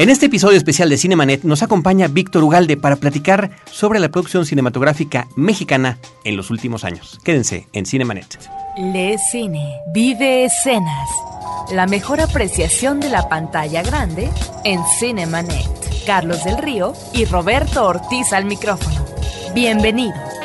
En 0.00 0.08
este 0.08 0.24
episodio 0.24 0.56
especial 0.56 0.88
de 0.88 0.96
Cinemanet 0.96 1.42
nos 1.44 1.62
acompaña 1.62 2.08
Víctor 2.08 2.42
Ugalde 2.42 2.78
para 2.78 2.96
platicar 2.96 3.50
sobre 3.70 4.00
la 4.00 4.08
producción 4.08 4.46
cinematográfica 4.46 5.28
mexicana 5.36 5.98
en 6.24 6.38
los 6.38 6.48
últimos 6.48 6.84
años. 6.84 7.18
Quédense 7.22 7.66
en 7.74 7.84
Cinemanet. 7.84 8.38
Le 8.78 9.18
cine, 9.18 9.74
vive 9.92 10.46
escenas. 10.46 11.06
La 11.70 11.86
mejor 11.86 12.22
apreciación 12.22 12.98
de 12.98 13.10
la 13.10 13.28
pantalla 13.28 13.82
grande 13.82 14.30
en 14.64 14.80
Cinemanet. 14.98 15.68
Carlos 16.06 16.44
del 16.44 16.56
Río 16.56 16.94
y 17.12 17.26
Roberto 17.26 17.86
Ortiz 17.86 18.32
al 18.32 18.46
micrófono. 18.46 19.04
Bienvenidos. 19.54 20.39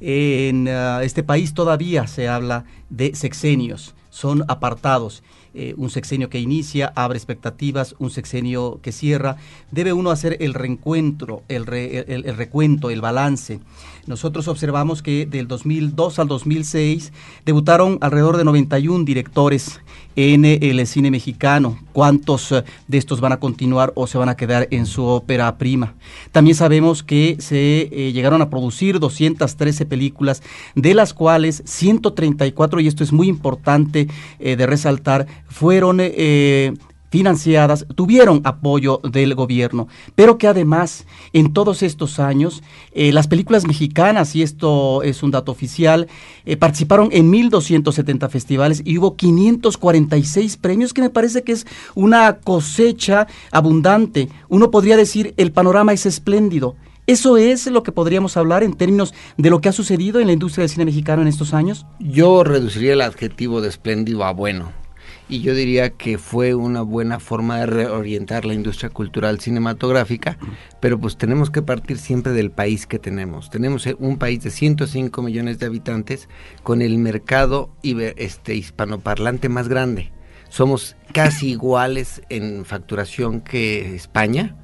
en 0.04 0.68
uh, 0.68 1.00
este 1.02 1.24
país 1.24 1.54
todavía 1.54 2.08
se 2.08 2.28
habla 2.28 2.66
de 2.90 3.16
sexenios, 3.16 3.96
son 4.10 4.44
apartados. 4.50 5.24
Eh, 5.56 5.76
un 5.78 5.92
sexenio 5.92 6.30
que 6.30 6.40
inicia, 6.40 6.92
abre 6.96 7.18
expectativas, 7.18 7.96
un 8.00 8.10
sexenio 8.10 8.80
que 8.82 8.92
cierra. 8.92 9.38
Debe 9.70 9.94
uno 9.94 10.10
hacer 10.10 10.38
el 10.42 10.56
reencuentro, 10.56 11.44
el, 11.48 11.66
recuento, 11.68 12.90
el 12.90 13.02
balance. 13.02 13.60
Nosotros 14.06 14.50
observamos 14.50 15.02
que 15.02 15.26
del 15.26 15.48
2002 15.48 16.20
al 16.20 16.28
2006 16.28 17.14
debutaron 17.46 17.98
alrededor 18.02 18.36
de 18.36 18.44
91 18.44 19.06
directores 19.06 19.80
en 20.16 20.44
el 20.44 20.86
cine 20.88 21.10
mexicano. 21.10 21.80
¿Cuántos 21.94 22.52
eh, 22.52 22.64
de 22.88 22.98
estos 22.98 23.22
van 23.22 23.32
a 23.32 23.40
continuar 23.40 23.94
o 23.96 24.06
se 24.06 24.18
van 24.18 24.28
a 24.28 24.36
quedar 24.36 24.68
en 24.72 24.86
su 24.86 25.06
ópera 25.06 25.58
prima? 25.58 25.96
También 26.32 26.56
sabemos 26.56 27.02
que 27.02 27.38
se 27.40 27.90
eh, 27.92 28.12
llegaron 28.12 28.42
a 28.42 28.50
producir 28.50 29.00
213 29.00 29.86
películas, 29.86 30.44
de 30.76 30.94
las 30.94 31.14
cuales 31.14 31.64
134, 31.66 32.82
y 32.82 32.88
esto 32.88 33.04
es 33.04 33.14
muy 33.14 33.30
importante 33.30 34.08
de 34.40 34.66
resaltar, 34.66 35.28
fueron 35.48 36.00
eh, 36.02 36.74
financiadas, 37.14 37.86
tuvieron 37.94 38.42
apoyo 38.44 39.00
del 39.04 39.36
gobierno, 39.36 39.88
pero 40.16 40.40
que 40.40 40.48
además 40.48 41.06
en 41.32 41.54
todos 41.54 41.84
estos 41.84 42.20
años 42.20 42.64
eh, 42.92 43.14
las 43.14 43.28
películas 43.28 43.68
mexicanas, 43.68 44.36
y 44.36 44.42
esto 44.42 45.04
es 45.04 45.22
un 45.22 45.30
dato 45.30 45.52
oficial, 45.52 46.08
eh, 46.46 46.58
participaron 46.58 47.10
en 47.12 47.32
1.270 47.32 48.28
festivales 48.32 48.82
y 48.84 48.98
hubo 48.98 49.16
546 49.16 50.58
premios, 50.58 50.92
que 50.92 51.04
me 51.04 51.12
parece 51.12 51.44
que 51.44 51.52
es 51.52 51.68
una 51.94 52.38
cosecha 52.38 53.28
abundante. 53.52 54.30
Uno 54.50 54.72
podría 54.72 54.98
decir, 54.98 55.36
el 55.38 55.52
panorama 55.52 55.94
es 55.94 56.08
espléndido. 56.08 56.76
¿Eso 57.06 57.38
es 57.38 57.68
lo 57.68 57.84
que 57.84 57.92
podríamos 57.92 58.38
hablar 58.38 58.64
en 58.64 58.74
términos 58.74 59.14
de 59.38 59.52
lo 59.52 59.62
que 59.62 59.70
ha 59.70 59.74
sucedido 59.74 60.20
en 60.20 60.26
la 60.26 60.34
industria 60.34 60.64
del 60.64 60.70
cine 60.70 60.86
mexicano 60.86 61.22
en 61.22 61.28
estos 61.28 61.54
años? 61.54 61.86
Yo 62.00 62.44
reduciría 62.44 62.94
el 62.94 63.02
adjetivo 63.02 63.62
de 63.62 63.70
espléndido 63.70 64.24
a 64.24 64.34
bueno 64.34 64.83
y 65.30 65.42
yo 65.42 65.56
diría 65.56 65.92
que 65.92 66.18
fue 66.18 66.54
una 66.54 66.82
buena 66.82 67.20
forma 67.20 67.60
de 67.60 67.66
reorientar 67.66 68.46
la 68.46 68.54
industria 68.54 68.90
cultural 68.90 69.40
cinematográfica, 69.40 70.38
pero 70.80 71.00
pues 71.00 71.18
tenemos 71.18 71.50
que 71.50 71.62
partir 71.62 71.98
siempre 71.98 72.34
del 72.34 72.52
país 72.52 72.86
que 72.86 73.00
tenemos. 73.00 73.50
Tenemos 73.50 73.88
eh, 73.88 73.96
un 74.00 74.18
país 74.18 74.44
de 74.44 74.52
105 74.52 75.22
millones 75.22 75.60
de 75.60 75.66
habitantes 75.66 76.30
con 76.62 76.82
el 76.82 76.98
mercado 76.98 77.72
este, 77.84 78.56
hispanoparlante 78.56 79.50
más 79.50 79.68
grande. 79.68 80.12
Somos 80.50 80.96
casi 81.14 81.50
iguales 81.50 82.22
en 82.30 82.66
facturación 82.66 83.42
que 83.42 83.96
España, 83.96 84.56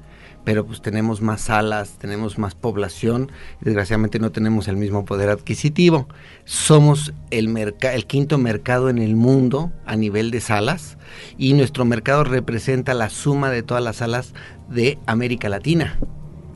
pero 0.44 0.66
pues 0.66 0.80
tenemos 0.80 1.20
más 1.20 1.42
salas, 1.42 1.98
tenemos 1.98 2.38
más 2.38 2.54
población, 2.54 3.30
desgraciadamente 3.60 4.18
no 4.18 4.30
tenemos 4.32 4.68
el 4.68 4.76
mismo 4.76 5.04
poder 5.04 5.28
adquisitivo. 5.28 6.08
Somos 6.44 7.12
el, 7.30 7.74
quinto 8.06 8.38
mercado 8.38 8.88
en 8.88 8.98
el 8.98 9.16
mundo 9.16 9.72
a 9.86 9.96
nivel 9.96 10.30
de 10.30 10.40
salas 10.40 10.98
y 11.36 11.52
nuestro 11.52 11.84
mercado 11.84 12.24
representa 12.24 12.94
la 12.94 13.10
suma 13.10 13.50
de 13.50 13.62
todas 13.62 13.82
las 13.82 13.96
salas 13.96 14.34
de 14.68 14.98
América 15.06 15.48
Latina. 15.48 15.98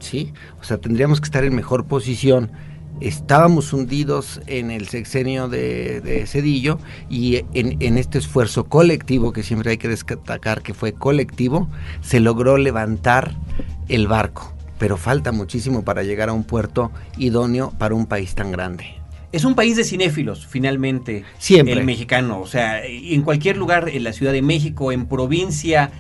¿sí? 0.01 0.33
O 0.61 0.65
sea, 0.65 0.79
tendríamos 0.79 1.21
que 1.21 1.27
estar 1.27 1.45
en 1.45 1.55
mejor 1.55 1.87
posición 1.87 2.51
estábamos 3.01 3.73
hundidos 3.73 4.41
en 4.47 4.71
el 4.71 4.89
sexenio 4.89 5.49
de, 5.49 6.25
Cedillo 6.27 6.79
y 7.09 7.45
en, 7.53 7.99
este 7.99 8.19
esfuerzo 8.19 8.65
colectivo, 8.65 9.33
que 9.33 9.43
siempre 9.43 9.73
hay 9.73 9.79
que 9.79 9.89
destacar 9.89 10.63
que 10.63 10.75
fue 10.75 10.93
colectivo, 10.93 11.69
se 12.01 12.21
logró 12.21 12.57
levantar 12.57 13.35
el 13.89 14.07
barco. 14.07 14.53
Pero 14.79 14.97
falta 14.97 15.33
muchísimo 15.33 15.85
para 15.85 16.03
llegar 16.03 16.29
a 16.29 16.33
un 16.33 16.45
puerto 16.45 16.91
idóneo 17.17 17.73
para 17.79 17.95
un 17.95 18.07
país 18.07 18.35
tan 18.35 18.51
grande. 18.51 18.87
Es 19.33 19.45
un 19.45 19.55
país 19.55 19.77
de 19.77 19.85
cinéfilos, 19.85 20.47
finalmente. 20.47 21.25
Siempre. 21.39 21.75
El 21.75 21.85
mexicano. 21.85 22.41
O 22.41 22.47
sea, 22.47 22.85
en 22.85 23.23
cualquier 23.23 23.57
lugar, 23.57 23.89
en 23.89 24.05
la 24.05 24.13
Ciudad 24.13 24.33
de 24.33 24.43
México, 24.43 24.93
en 24.93 25.07
provincia, 25.07 25.91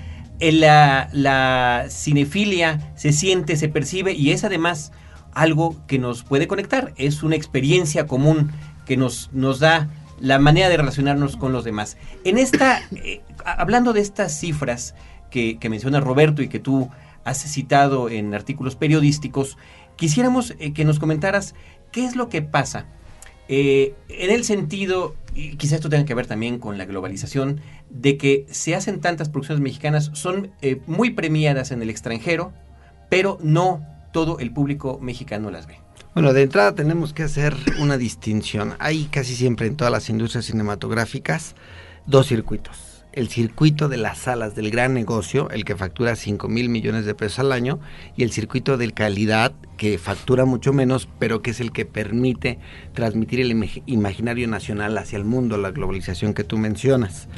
en 0.40 0.60
la, 0.60 1.08
la 1.12 1.86
cinefilia 1.88 2.92
se 2.96 3.12
siente, 3.12 3.56
se 3.56 3.68
percibe 3.68 4.12
y 4.12 4.30
es 4.30 4.44
además 4.44 4.92
algo 5.32 5.76
que 5.86 5.98
nos 5.98 6.22
puede 6.22 6.46
conectar, 6.46 6.92
es 6.96 7.22
una 7.22 7.36
experiencia 7.36 8.06
común 8.06 8.52
que 8.86 8.96
nos, 8.96 9.30
nos 9.32 9.58
da 9.58 9.88
la 10.20 10.38
manera 10.38 10.68
de 10.68 10.76
relacionarnos 10.76 11.36
con 11.36 11.52
los 11.52 11.64
demás. 11.64 11.96
En 12.24 12.38
esta, 12.38 12.82
eh, 12.92 13.20
hablando 13.44 13.92
de 13.92 14.00
estas 14.00 14.38
cifras 14.38 14.94
que, 15.30 15.58
menciona 15.68 15.98
Roberto 16.00 16.42
y 16.42 16.48
que 16.48 16.60
tú 16.60 16.88
has 17.24 17.38
citado 17.38 18.08
en 18.08 18.34
artículos 18.34 18.76
periodísticos, 18.76 19.58
quisiéramos 19.96 20.54
eh, 20.58 20.72
que 20.72 20.84
nos 20.84 20.98
comentaras 20.98 21.54
qué 21.92 22.04
es 22.04 22.16
lo 22.16 22.28
que 22.28 22.42
pasa 22.42 22.86
eh, 23.48 23.94
en 24.08 24.30
el 24.30 24.44
sentido, 24.44 25.16
y 25.34 25.56
quizás 25.56 25.74
esto 25.74 25.90
tenga 25.90 26.04
que 26.04 26.14
ver 26.14 26.26
también 26.26 26.58
con 26.58 26.78
la 26.78 26.86
globalización, 26.86 27.60
de 27.90 28.16
que 28.16 28.46
se 28.50 28.74
hacen 28.74 29.00
tantas 29.00 29.28
producciones 29.28 29.62
mexicanas, 29.62 30.10
son 30.14 30.52
muy 30.86 31.10
premiadas 31.10 31.70
en 31.70 31.82
el 31.82 31.90
extranjero, 31.90 32.52
pero 33.10 33.38
no 33.42 33.86
todo 34.12 34.38
el 34.38 34.52
público 34.52 34.98
mexicano 35.02 35.50
las 35.50 35.66
ve. 35.66 35.78
Bueno, 36.14 36.32
de 36.32 36.42
entrada 36.42 36.76
tenemos 36.76 37.12
que 37.12 37.24
hacer 37.24 37.56
una 37.80 37.98
distinción. 37.98 38.74
Hay 38.78 39.06
casi 39.06 39.34
siempre 39.34 39.66
en 39.66 39.76
todas 39.76 39.92
las 39.92 40.08
industrias 40.08 40.44
cinematográficas 40.44 41.56
dos 42.06 42.28
circuitos. 42.28 42.93
El 43.14 43.28
circuito 43.28 43.88
de 43.88 43.96
las 43.96 44.18
salas 44.18 44.56
del 44.56 44.72
gran 44.72 44.92
negocio, 44.92 45.48
el 45.50 45.64
que 45.64 45.76
factura 45.76 46.16
5 46.16 46.48
mil 46.48 46.68
millones 46.68 47.06
de 47.06 47.14
pesos 47.14 47.38
al 47.38 47.52
año, 47.52 47.78
y 48.16 48.24
el 48.24 48.32
circuito 48.32 48.76
de 48.76 48.90
calidad, 48.90 49.52
que 49.76 49.98
factura 49.98 50.46
mucho 50.46 50.72
menos, 50.72 51.08
pero 51.20 51.40
que 51.40 51.52
es 51.52 51.60
el 51.60 51.70
que 51.70 51.86
permite 51.86 52.58
transmitir 52.92 53.40
el 53.40 53.52
imaginario 53.86 54.48
nacional 54.48 54.98
hacia 54.98 55.16
el 55.16 55.24
mundo, 55.24 55.58
la 55.58 55.70
globalización 55.70 56.34
que 56.34 56.42
tú 56.42 56.58
mencionas. 56.58 57.28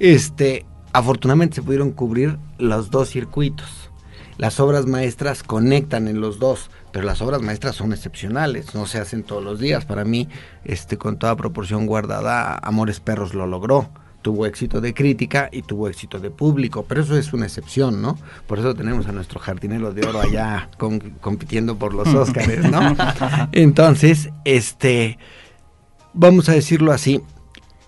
Este, 0.00 0.66
afortunadamente 0.92 1.54
se 1.54 1.62
pudieron 1.62 1.92
cubrir 1.92 2.36
los 2.58 2.90
dos 2.90 3.08
circuitos. 3.08 3.90
Las 4.38 4.58
obras 4.58 4.86
maestras 4.86 5.44
conectan 5.44 6.08
en 6.08 6.20
los 6.20 6.40
dos, 6.40 6.68
pero 6.90 7.06
las 7.06 7.22
obras 7.22 7.42
maestras 7.42 7.76
son 7.76 7.92
excepcionales, 7.92 8.74
no 8.74 8.86
se 8.86 8.98
hacen 8.98 9.22
todos 9.22 9.44
los 9.44 9.60
días. 9.60 9.84
Para 9.84 10.04
mí, 10.04 10.26
este, 10.64 10.98
con 10.98 11.16
toda 11.16 11.36
proporción 11.36 11.86
guardada, 11.86 12.58
Amores 12.58 12.98
Perros 12.98 13.34
lo 13.34 13.46
logró 13.46 13.88
tuvo 14.22 14.46
éxito 14.46 14.80
de 14.80 14.94
crítica 14.94 15.48
y 15.52 15.62
tuvo 15.62 15.88
éxito 15.88 16.18
de 16.18 16.30
público, 16.30 16.84
pero 16.88 17.02
eso 17.02 17.16
es 17.16 17.32
una 17.32 17.46
excepción, 17.46 18.00
¿no? 18.00 18.16
Por 18.46 18.58
eso 18.58 18.74
tenemos 18.74 19.06
a 19.06 19.12
nuestro 19.12 19.40
jardinero 19.40 19.92
de 19.92 20.06
oro 20.06 20.20
allá 20.20 20.70
compitiendo 21.20 21.76
por 21.76 21.92
los 21.92 22.08
Óscares, 22.14 22.70
¿no? 22.70 22.96
Entonces, 23.52 24.30
este, 24.44 25.18
vamos 26.14 26.48
a 26.48 26.52
decirlo 26.52 26.92
así, 26.92 27.20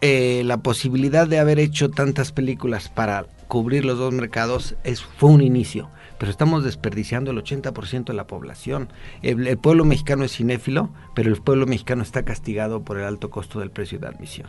eh, 0.01 0.43
la 0.45 0.59
posibilidad 0.59 1.27
de 1.27 1.39
haber 1.39 1.59
hecho 1.59 1.91
tantas 1.91 2.33
películas 2.33 2.89
para 2.89 3.27
cubrir 3.49 3.85
los 3.85 3.99
dos 3.99 4.13
mercados 4.13 4.75
es, 4.85 5.03
fue 5.03 5.31
un 5.31 5.41
inicio 5.41 5.89
pero 6.25 6.31
estamos 6.31 6.65
desperdiciando 6.65 7.33
el 7.33 7.37
80% 7.37 8.07
de 8.07 8.15
la 8.15 8.27
población. 8.27 8.89
El, 9.21 9.59
pueblo 9.59 9.85
mexicano 9.85 10.25
es 10.25 10.33
cinéfilo, 10.33 10.89
pero 11.15 11.29
el 11.29 11.37
pueblo 11.37 11.67
mexicano 11.67 12.03
está 12.03 12.23
castigado 12.23 12.81
por 12.81 12.97
el 12.97 13.05
alto 13.05 13.29
costo 13.29 13.61
del 13.61 13.71
precio 13.71 13.99
de 13.99 14.07
admisión. 14.07 14.47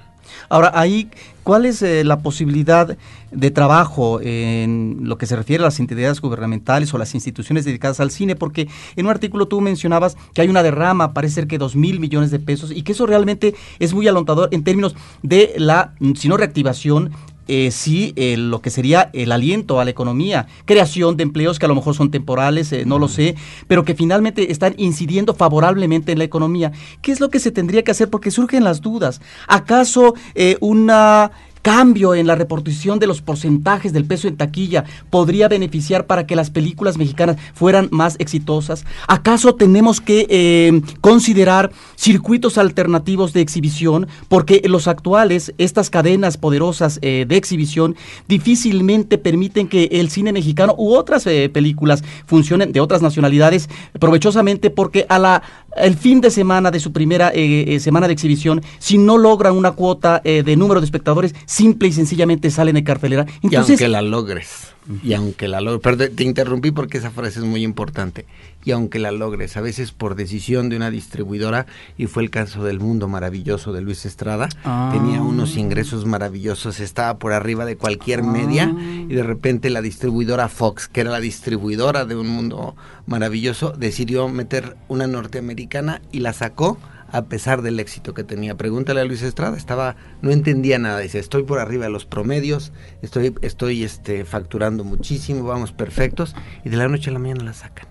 Ahora, 0.48 0.72
ahí, 0.74 1.12
¿cuál 1.44 1.66
es 1.66 1.82
eh, 1.82 2.06
la 2.06 2.20
posibilidad 2.20 2.98
de 3.30 3.52
trabajo 3.52 4.22
en 4.22 5.00
lo 5.02 5.18
que 5.18 5.26
se 5.26 5.36
refiere 5.36 5.64
a 5.64 5.66
las 5.66 5.82
entidades 5.82 6.22
gubernamentales 6.22 6.94
o 6.94 6.98
las 6.98 7.14
instituciones 7.14 7.66
dedicadas 7.66 8.00
al 8.00 8.10
cine? 8.10 8.38
Porque 8.38 8.70
en 8.96 9.08
un 9.08 9.12
artículo 9.12 9.50
tú 9.50 9.60
mencionabas 9.60 10.16
que 10.34 10.40
hay 10.40 10.48
una 10.48 10.64
derrama, 10.64 11.14
parece 11.14 11.36
ser 11.36 11.48
que 11.48 11.58
dos 11.58 11.76
mil 11.76 12.00
millones 12.00 12.32
de 12.32 12.40
pesos, 12.40 12.72
y 12.72 12.84
que 12.84 12.94
eso 12.94 13.06
realmente 13.06 13.54
es 13.80 13.94
muy 13.94 14.08
alentador 14.08 14.48
en 14.54 14.64
términos 14.64 14.96
de 15.24 15.56
la, 15.58 15.94
si 16.16 16.30
no 16.30 16.38
reactivación, 16.38 17.12
eh, 17.48 17.70
sí 17.72 18.14
eh, 18.16 18.38
lo 18.38 18.62
que 18.62 18.70
sería 18.70 19.10
el 19.14 19.32
aliento 19.32 19.80
a 19.80 19.86
la 19.86 19.92
economía, 19.92 20.48
creación 20.66 21.16
de 21.16 21.24
empleos 21.24 21.60
que 21.60 21.66
a 21.66 21.70
lo 21.70 21.76
mejor 21.76 21.94
son 21.94 22.10
temporales, 22.10 22.72
eh, 22.72 22.86
no 22.86 22.98
lo 22.98 23.08
sé, 23.08 23.36
pero 23.68 23.86
que 23.86 23.94
finalmente 23.94 24.52
están 24.52 24.74
incidiendo 24.78 25.34
favorablemente 25.36 26.12
en 26.12 26.18
la 26.18 26.24
economía. 26.24 26.72
¿Qué 27.02 27.12
es 27.12 27.20
lo 27.20 27.30
que 27.30 27.40
se 27.40 27.52
tendría 27.52 27.84
que 27.84 27.92
hacer? 27.92 28.10
Porque 28.10 28.32
surgen 28.32 28.64
las 28.64 28.82
dudas. 28.82 29.22
¿Acaso 29.48 30.16
una 30.60 31.32
cambio 31.66 32.14
en 32.14 32.28
la 32.28 32.36
repartición 32.36 33.00
de 33.00 33.08
los 33.08 33.24
porcentajes 33.24 33.92
del 33.92 34.06
peso 34.06 34.28
en 34.28 34.38
taquilla 34.38 34.84
podría 35.10 35.48
beneficiar 35.48 36.06
para 36.06 36.28
que 36.28 36.36
las 36.36 36.52
películas 36.52 37.00
mexicanas 37.00 37.38
fueran 37.56 37.88
más 37.90 38.18
exitosas? 38.20 38.86
¿Acaso 39.08 39.56
tenemos 39.56 40.00
que 40.00 40.28
eh, 40.30 40.84
considerar 41.02 41.72
circuitos 41.96 42.60
alternativos 42.60 43.34
de 43.34 43.42
exhibición? 43.42 44.08
Porque 44.30 44.62
los 44.66 44.88
actuales, 44.88 45.56
estas 45.58 45.90
cadenas 45.90 46.38
poderosas 46.38 47.00
eh, 47.02 47.26
de 47.28 47.36
exhibición 47.36 47.96
difícilmente 48.28 49.18
permiten 49.18 49.68
que 49.68 49.86
el 49.86 50.12
cine 50.12 50.34
mexicano 50.34 50.76
u 50.78 50.94
otras 50.94 51.26
eh, 51.26 51.50
películas 51.52 52.04
funcionen 52.28 52.74
de 52.74 52.80
otras 52.80 53.02
nacionalidades 53.02 53.70
provechosamente 54.00 54.70
porque 54.70 55.08
a 55.10 55.18
la 55.18 55.42
el 55.76 55.96
fin 55.96 56.22
de 56.22 56.32
semana 56.32 56.72
de 56.72 56.80
su 56.80 56.92
primera 56.92 57.32
semana 57.80 58.08
de 58.08 58.14
exhibición, 58.14 58.62
si 58.80 58.98
no 58.98 59.18
logran 59.18 59.56
una 59.56 59.72
cuota 59.72 60.22
de 60.24 60.56
número 60.56 60.80
de 60.82 60.86
espectadores, 60.86 61.34
simple 61.46 61.88
y 61.88 61.92
sencillamente 61.92 62.52
salen 62.52 62.76
de 62.76 62.84
cartelera. 62.84 63.26
y 63.42 63.56
aunque 63.56 63.88
la 63.88 64.02
logres, 64.02 64.75
y 65.04 65.14
aunque 65.14 65.48
la 65.48 65.62
logres, 65.62 65.82
pero 65.84 65.98
te 65.98 66.24
interrumpí 66.24 66.72
porque 66.72 66.98
esa 66.98 67.12
frase 67.12 67.40
es 67.40 67.46
muy 67.46 67.64
importante, 67.64 68.26
y 68.64 68.72
aunque 68.72 69.00
la 69.00 69.12
logres, 69.12 69.58
a 69.58 69.62
veces 69.62 69.92
por 69.92 70.16
decisión 70.16 70.70
de 70.70 70.76
una 70.78 70.92
distribuidora, 70.92 71.66
y 71.98 72.08
fue 72.08 72.24
el 72.24 72.30
caso 72.30 72.64
del 72.64 72.80
Mundo 72.80 73.08
Maravilloso 73.08 73.74
de 73.74 73.82
Luis 73.82 74.06
Estrada, 74.06 74.50
ah. 74.64 74.92
tenía 74.94 75.22
unos 75.22 75.58
ingresos 75.58 76.06
maravillosos, 76.06 76.80
estaba 76.80 77.18
por 77.18 77.34
arriba 77.34 77.66
de 77.66 77.78
cualquier 77.78 78.24
media, 78.24 78.74
ah. 78.76 79.06
y 79.10 79.14
de 79.14 79.24
repente 79.24 79.70
la 79.70 79.82
distribuidora 79.82 80.50
Fox, 80.50 80.88
que 80.88 81.02
era 81.02 81.12
la 81.12 81.20
distribuidora 81.20 82.06
de 82.06 82.16
un 82.16 82.28
Mundo 82.28 82.76
Maravilloso, 83.08 83.72
decidió 83.72 84.28
meter 84.30 84.76
una 84.88 85.06
norteamericana 85.06 86.02
y 86.12 86.20
la 86.20 86.34
sacó 86.34 86.80
a 87.16 87.26
pesar 87.26 87.62
del 87.62 87.80
éxito 87.80 88.14
que 88.14 88.26
tenía. 88.26 88.56
Pregúntale 88.58 89.00
a 89.00 89.06
Luis 89.06 89.22
Estrada, 89.22 89.56
estaba, 89.56 89.96
no 90.22 90.32
entendía 90.32 90.80
nada, 90.80 91.00
dice, 91.00 91.18
estoy 91.18 91.44
por 91.44 91.60
arriba 91.60 91.86
de 91.86 91.90
los 91.90 92.06
promedios, 92.06 92.74
estoy, 93.02 93.34
estoy 93.42 93.84
este, 93.84 94.26
facturando 94.26 94.84
muchísimo, 94.84 95.46
vamos 95.46 95.72
perfectos, 95.72 96.36
y 96.66 96.70
de 96.70 96.76
la 96.76 96.90
noche 96.90 97.10
a 97.10 97.14
la 97.14 97.20
mañana 97.20 97.46
la 97.46 97.54
sacan. 97.54 97.88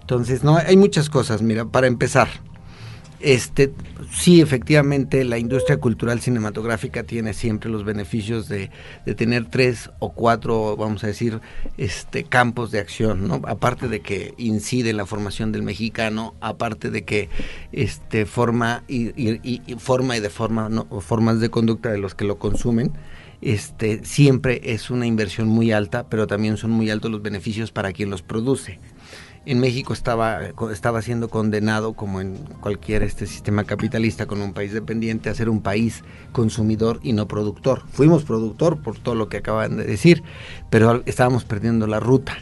Entonces, 0.00 0.42
no, 0.42 0.56
hay 0.56 0.76
muchas 0.78 1.10
cosas, 1.10 1.42
mira, 1.42 1.66
para 1.66 1.86
empezar, 1.86 2.28
este, 3.22 3.72
sí, 4.12 4.40
efectivamente, 4.40 5.24
la 5.24 5.38
industria 5.38 5.76
cultural 5.76 6.20
cinematográfica 6.20 7.04
tiene 7.04 7.34
siempre 7.34 7.70
los 7.70 7.84
beneficios 7.84 8.48
de, 8.48 8.70
tener 9.16 9.46
tres 9.46 9.90
o 10.00 10.12
cuatro, 10.12 10.76
vamos 10.76 11.04
a 11.04 11.06
decir, 11.06 11.40
este, 11.76 12.24
campos 12.24 12.70
de 12.70 12.80
acción, 12.80 13.28
¿no? 13.28 13.40
Aparte 13.46 13.88
de 13.88 14.00
que 14.00 14.34
incide 14.38 14.90
en 14.90 14.96
la 14.96 15.06
formación 15.06 15.52
del 15.52 15.62
mexicano, 15.62 16.34
aparte 16.40 16.90
de 16.90 17.04
que 17.04 17.28
este, 17.72 18.26
forma 18.26 18.82
y, 18.88 19.76
forma 19.78 20.16
y 20.16 20.20
de 20.20 20.30
forma, 20.30 20.68
formas 21.00 21.40
de 21.40 21.50
conducta 21.50 21.90
de 21.90 21.98
los 21.98 22.14
que 22.14 22.24
lo 22.24 22.38
consumen, 22.38 22.92
este, 23.40 24.04
siempre 24.04 24.60
es 24.64 24.90
una 24.90 25.06
inversión 25.06 25.48
muy 25.48 25.72
alta, 25.72 26.08
pero 26.08 26.26
también 26.26 26.56
son 26.56 26.70
muy 26.70 26.90
altos 26.90 27.10
los 27.10 27.22
beneficios 27.22 27.72
para 27.72 27.92
quien 27.92 28.10
los 28.10 28.22
produce 28.22 28.78
en 29.44 29.60
México 29.60 29.92
estaba, 29.92 30.40
estaba 30.72 31.02
siendo 31.02 31.28
condenado, 31.28 31.94
como 31.94 32.20
en 32.20 32.36
cualquier 32.60 33.02
este 33.02 33.26
sistema 33.26 33.64
capitalista 33.64 34.26
con 34.26 34.40
un 34.40 34.52
país 34.52 34.72
dependiente, 34.72 35.30
a 35.30 35.34
ser 35.34 35.48
un 35.48 35.62
país 35.62 36.04
consumidor 36.32 37.00
y 37.02 37.12
no 37.12 37.26
productor. 37.26 37.82
Fuimos 37.90 38.24
productor 38.24 38.80
por 38.82 38.98
todo 38.98 39.14
lo 39.14 39.28
que 39.28 39.38
acaban 39.38 39.76
de 39.76 39.84
decir, 39.84 40.22
pero 40.70 41.02
estábamos 41.06 41.44
perdiendo 41.44 41.86
la 41.86 42.00
ruta. 42.00 42.38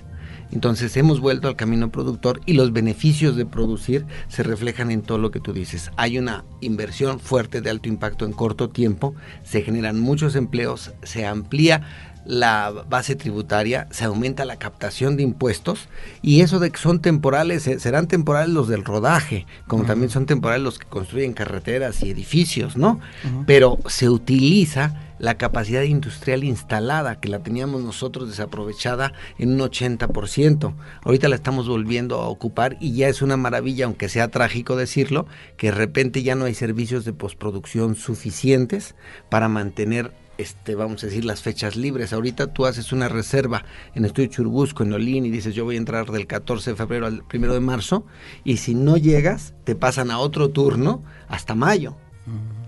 Entonces 0.53 0.97
hemos 0.97 1.21
vuelto 1.21 1.47
al 1.47 1.55
camino 1.55 1.91
productor 1.91 2.41
y 2.45 2.55
los 2.55 2.73
beneficios 2.73 3.37
de 3.37 3.47
producir 3.47 4.05
se 4.29 4.43
reflejan 4.43 4.91
en 4.91 5.03
todo 5.03 5.19
lo 5.19 5.31
que 5.31 5.39
tú 5.39 5.53
dices. 5.53 5.91
Hay 5.97 6.19
una 6.19 6.45
inversión 6.61 7.21
fuerte 7.21 7.61
de 7.61 7.71
alto 7.71 7.89
impacto 7.89 8.25
en 8.25 8.33
corto 8.33 8.69
tiempo, 8.69 9.15
se 9.45 9.63
generan 9.63 10.01
muchos 10.01 10.35
empleos, 10.35 10.93
se 11.05 11.25
amplía 11.25 12.10
la 12.25 12.71
base 12.89 13.17
tributaria, 13.17 13.87
se 13.91 14.05
aumenta 14.05 14.45
la 14.45 14.57
captación 14.57 15.17
de 15.17 15.23
impuestos 15.23 15.89
y 16.23 16.41
eso 16.41 16.59
de 16.59 16.71
que 16.71 16.79
son 16.79 17.01
temporales, 17.01 17.67
eh, 17.67 17.81
serán 17.81 18.09
temporales 18.09 18.51
los 18.51 18.69
del 18.69 18.85
rodaje, 18.85 19.47
como 19.67 19.85
también 19.85 20.11
son 20.11 20.27
temporales 20.27 20.63
los 20.63 20.79
que 20.79 20.87
construyen 20.87 21.33
carreteras 21.33 22.03
y 22.03 22.11
edificios, 22.11 22.77
¿no? 22.77 23.01
Pero 23.47 23.79
se 23.87 24.09
utiliza 24.09 24.95
la 25.21 25.37
capacidad 25.37 25.83
industrial 25.83 26.45
instalada, 26.45 27.21
que 27.21 27.29
la 27.29 27.41
teníamos 27.41 27.83
nosotros 27.83 28.29
desaprovechada 28.29 29.13
en 29.39 29.53
un 29.53 29.61
80%. 29.61 30.75
Ahorita 31.03 31.29
la 31.29 31.37
estamos 31.37 31.69
volviendo 31.69 32.21
a 32.23 32.29
ocupar 32.29 32.79
y 32.81 32.95
ya 32.95 33.09
es 33.09 33.21
una 33.21 33.37
maravilla, 33.37 33.85
aunque 33.85 34.09
sea 34.09 34.29
trágico 34.29 34.77
decirlo, 34.77 35.27
que 35.59 35.67
de 35.69 35.77
repente 35.77 36.23
ya 36.23 36.35
no 36.35 36.47
hay 36.47 36.55
servicios 36.55 37.05
de 37.05 37.13
postproducción 37.13 37.97
suficientes 37.97 38.95
para 39.29 39.49
mantener 39.49 40.11
este, 40.41 40.75
vamos 40.75 41.03
a 41.03 41.07
decir, 41.07 41.25
las 41.25 41.43
fechas 41.43 41.77
libres. 41.77 42.13
Ahorita 42.13 42.49
tú 42.49 42.67
haces 42.67 42.93
una 42.93 43.09
reserva 43.09 43.65
en 43.95 44.05
Estudio 44.05 44.29
Churbusco, 44.29 44.83
en 44.83 44.93
Olín, 44.93 45.27
y 45.27 45.31
dices, 45.31 45.55
yo 45.55 45.65
voy 45.65 45.77
a 45.77 45.79
entrar 45.79 46.11
del 46.11 46.27
14 46.27 46.71
de 46.71 46.77
febrero 46.77 47.07
al 47.07 47.23
1 47.33 47.53
de 47.53 47.61
marzo, 47.61 48.07
y 48.45 48.57
si 48.57 48.75
no 48.75 48.97
llegas, 48.97 49.55
te 49.65 49.75
pasan 49.75 50.11
a 50.11 50.19
otro 50.19 50.51
turno 50.51 51.03
hasta 51.29 51.55
mayo. 51.55 51.97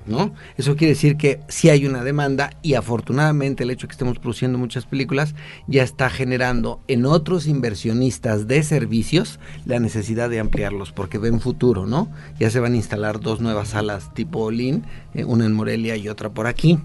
¿No? 0.05 0.35
Eso 0.57 0.75
quiere 0.75 0.95
decir 0.95 1.17
que 1.17 1.39
sí 1.47 1.71
hay 1.71 1.87
una 1.87 2.03
demanda 2.03 2.57
y 2.61 2.75
afortunadamente 2.75 3.63
el 3.63 3.71
hecho 3.71 3.83
de 3.83 3.89
que 3.89 3.93
estemos 3.93 4.19
produciendo 4.19 4.59
muchas 4.59 4.85
películas 4.85 5.37
ya 5.69 5.85
está 5.85 6.11
generando 6.11 6.81
en 6.89 7.07
otros 7.07 7.47
inversionistas 7.47 8.49
de 8.49 8.65
servicios 8.65 9.39
la 9.65 9.79
necesidad 9.79 10.29
de 10.29 10.41
ampliarlos 10.41 10.91
porque 10.91 11.19
ven 11.19 11.39
futuro, 11.39 11.87
¿no? 11.87 12.11
Ya 12.41 12.51
se 12.51 12.59
van 12.59 12.73
a 12.73 12.77
instalar 12.77 13.21
dos 13.21 13.41
nuevas 13.41 13.69
salas 13.69 14.13
tipo 14.13 14.41
Olin, 14.41 14.85
eh, 15.15 15.25
una 15.25 15.47
en 15.47 15.53
Morelia 15.53 15.95
y 15.95 16.09
otra 16.09 16.31
por 16.31 16.49
aquí. 16.49 16.81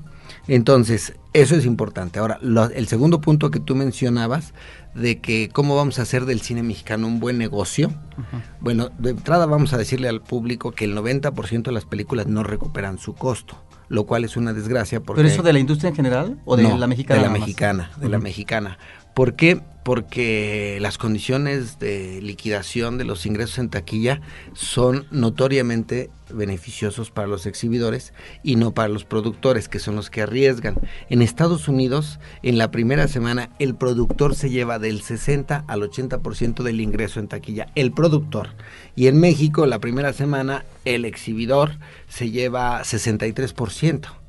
Entonces, 0.48 1.14
eso 1.34 1.56
es 1.56 1.66
importante. 1.66 2.20
Ahora, 2.20 2.40
el 2.42 2.88
segundo 2.88 3.22
punto 3.22 3.52
que 3.52 3.60
tú 3.60 3.76
mencionabas, 3.76 4.54
de 4.96 5.20
que 5.20 5.50
cómo 5.50 5.76
vamos 5.76 6.00
a 6.00 6.02
hacer 6.02 6.26
del 6.26 6.42
cine 6.42 6.64
mexicano 6.64 7.08
un 7.08 7.20
buen 7.20 7.38
negocio. 7.38 7.92
Bueno, 8.60 8.90
de 8.98 9.12
entrada 9.12 9.46
vamos 9.46 9.74
a 9.74 9.78
decirle 9.78 10.10
al 10.10 10.22
público 10.22 10.72
que 10.72 10.86
el 10.86 10.98
90% 10.98 11.64
de 11.64 11.72
las 11.72 11.86
películas 11.86 12.28
no 12.28 12.44
recuperan 12.44 12.98
su 12.98 13.14
costo 13.14 13.64
lo 13.90 14.06
cual 14.06 14.26
es 14.26 14.38
una 14.38 14.54
desgracia. 14.54 15.00
Porque, 15.00 15.22
¿Pero 15.22 15.34
eso 15.34 15.44
de 15.44 15.54
la 15.54 15.60
industria 15.60 15.90
en 15.90 15.96
general 15.96 16.38
o 16.46 16.58
de 16.58 16.64
la 16.64 16.88
mexicana? 16.88 17.22
De 17.22 17.28
la 17.28 17.32
mexicana, 17.32 17.92
de 17.98 18.10
la 18.10 18.20
mexicana. 18.20 18.78
¿Por 19.18 19.36
qué? 19.36 19.60
Porque 19.84 20.78
las 20.80 21.00
condiciones 21.00 21.80
de 21.80 22.22
liquidación 22.22 23.00
de 23.00 23.04
los 23.04 23.26
ingresos 23.26 23.58
en 23.58 23.72
taquilla 23.72 24.22
son 24.54 25.08
notoriamente 25.10 26.12
beneficiosos 26.30 27.10
para 27.10 27.28
los 27.28 27.48
exhibidores 27.48 28.14
y 28.44 28.58
no 28.58 28.76
para 28.76 28.90
los 28.90 29.06
productores, 29.06 29.70
que 29.70 29.80
son 29.80 29.96
los 29.96 30.12
que 30.12 30.22
arriesgan. 30.22 30.76
En 31.10 31.24
Estados 31.24 31.68
Unidos, 31.68 32.20
en 32.44 32.60
la 32.60 32.70
primera 32.70 33.08
semana, 33.08 33.50
el 33.58 33.74
productor 33.74 34.36
se 34.36 34.52
lleva 34.52 34.78
del 34.78 35.02
60 35.02 35.66
al 35.68 35.82
80% 35.82 36.62
del 36.62 36.80
ingreso 36.80 37.20
en 37.20 37.28
taquilla. 37.28 37.70
El 37.74 37.94
productor. 37.94 38.50
Y 38.96 39.08
en 39.08 39.20
México, 39.20 39.66
la 39.66 39.80
primera 39.80 40.14
semana, 40.14 40.64
el 40.86 41.06
exhibidor 41.06 41.72
se 42.08 42.30
lleva 42.30 42.84
63%. 42.84 44.27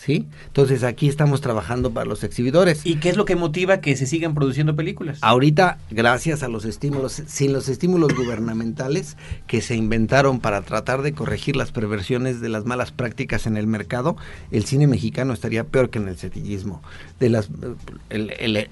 ¿Sí? 0.00 0.26
Entonces 0.46 0.82
aquí 0.82 1.08
estamos 1.08 1.42
trabajando 1.42 1.92
para 1.92 2.06
los 2.06 2.24
exhibidores. 2.24 2.86
¿Y 2.86 2.96
qué 2.96 3.10
es 3.10 3.16
lo 3.16 3.26
que 3.26 3.36
motiva 3.36 3.80
que 3.80 3.96
se 3.96 4.06
sigan 4.06 4.34
produciendo 4.34 4.74
películas? 4.74 5.18
Ahorita, 5.20 5.78
gracias 5.90 6.42
a 6.42 6.48
los 6.48 6.64
estímulos, 6.64 7.22
sin 7.26 7.52
los 7.52 7.68
estímulos 7.68 8.14
gubernamentales 8.14 9.18
que 9.46 9.60
se 9.60 9.76
inventaron 9.76 10.40
para 10.40 10.62
tratar 10.62 11.02
de 11.02 11.12
corregir 11.12 11.54
las 11.54 11.70
perversiones 11.70 12.40
de 12.40 12.48
las 12.48 12.64
malas 12.64 12.92
prácticas 12.92 13.46
en 13.46 13.58
el 13.58 13.66
mercado, 13.66 14.16
el 14.50 14.64
cine 14.64 14.86
mexicano 14.86 15.34
estaría 15.34 15.64
peor 15.64 15.90
que 15.90 15.98
en 15.98 16.08
el 16.08 16.16
setillismo. 16.16 16.82
De 17.18 17.28
las, 17.28 17.50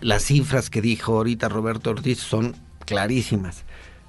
las 0.00 0.22
cifras 0.22 0.70
que 0.70 0.80
dijo 0.80 1.16
ahorita 1.16 1.50
Roberto 1.50 1.90
Ortiz 1.90 2.20
son 2.20 2.56
clarísimas. 2.86 3.64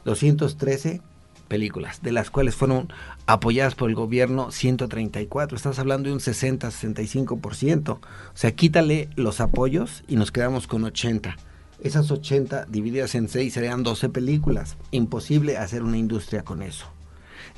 213 0.05 1.01
películas, 1.49 2.01
de 2.01 2.13
las 2.13 2.29
cuales 2.29 2.55
fueron 2.55 2.93
apoyadas 3.25 3.75
por 3.75 3.89
el 3.89 3.95
gobierno 3.95 4.51
134. 4.51 5.57
Estás 5.57 5.79
hablando 5.79 6.07
de 6.07 6.13
un 6.13 6.21
60-65%. 6.21 7.89
O 7.89 7.99
sea, 8.33 8.51
quítale 8.53 9.09
los 9.17 9.41
apoyos 9.41 10.05
y 10.07 10.15
nos 10.15 10.31
quedamos 10.31 10.67
con 10.67 10.85
80. 10.85 11.35
Esas 11.83 12.11
80 12.11 12.65
divididas 12.65 13.15
en 13.15 13.27
6 13.27 13.53
serían 13.53 13.83
12 13.83 14.09
películas. 14.09 14.77
Imposible 14.91 15.57
hacer 15.57 15.83
una 15.83 15.97
industria 15.97 16.43
con 16.43 16.61
eso. 16.61 16.85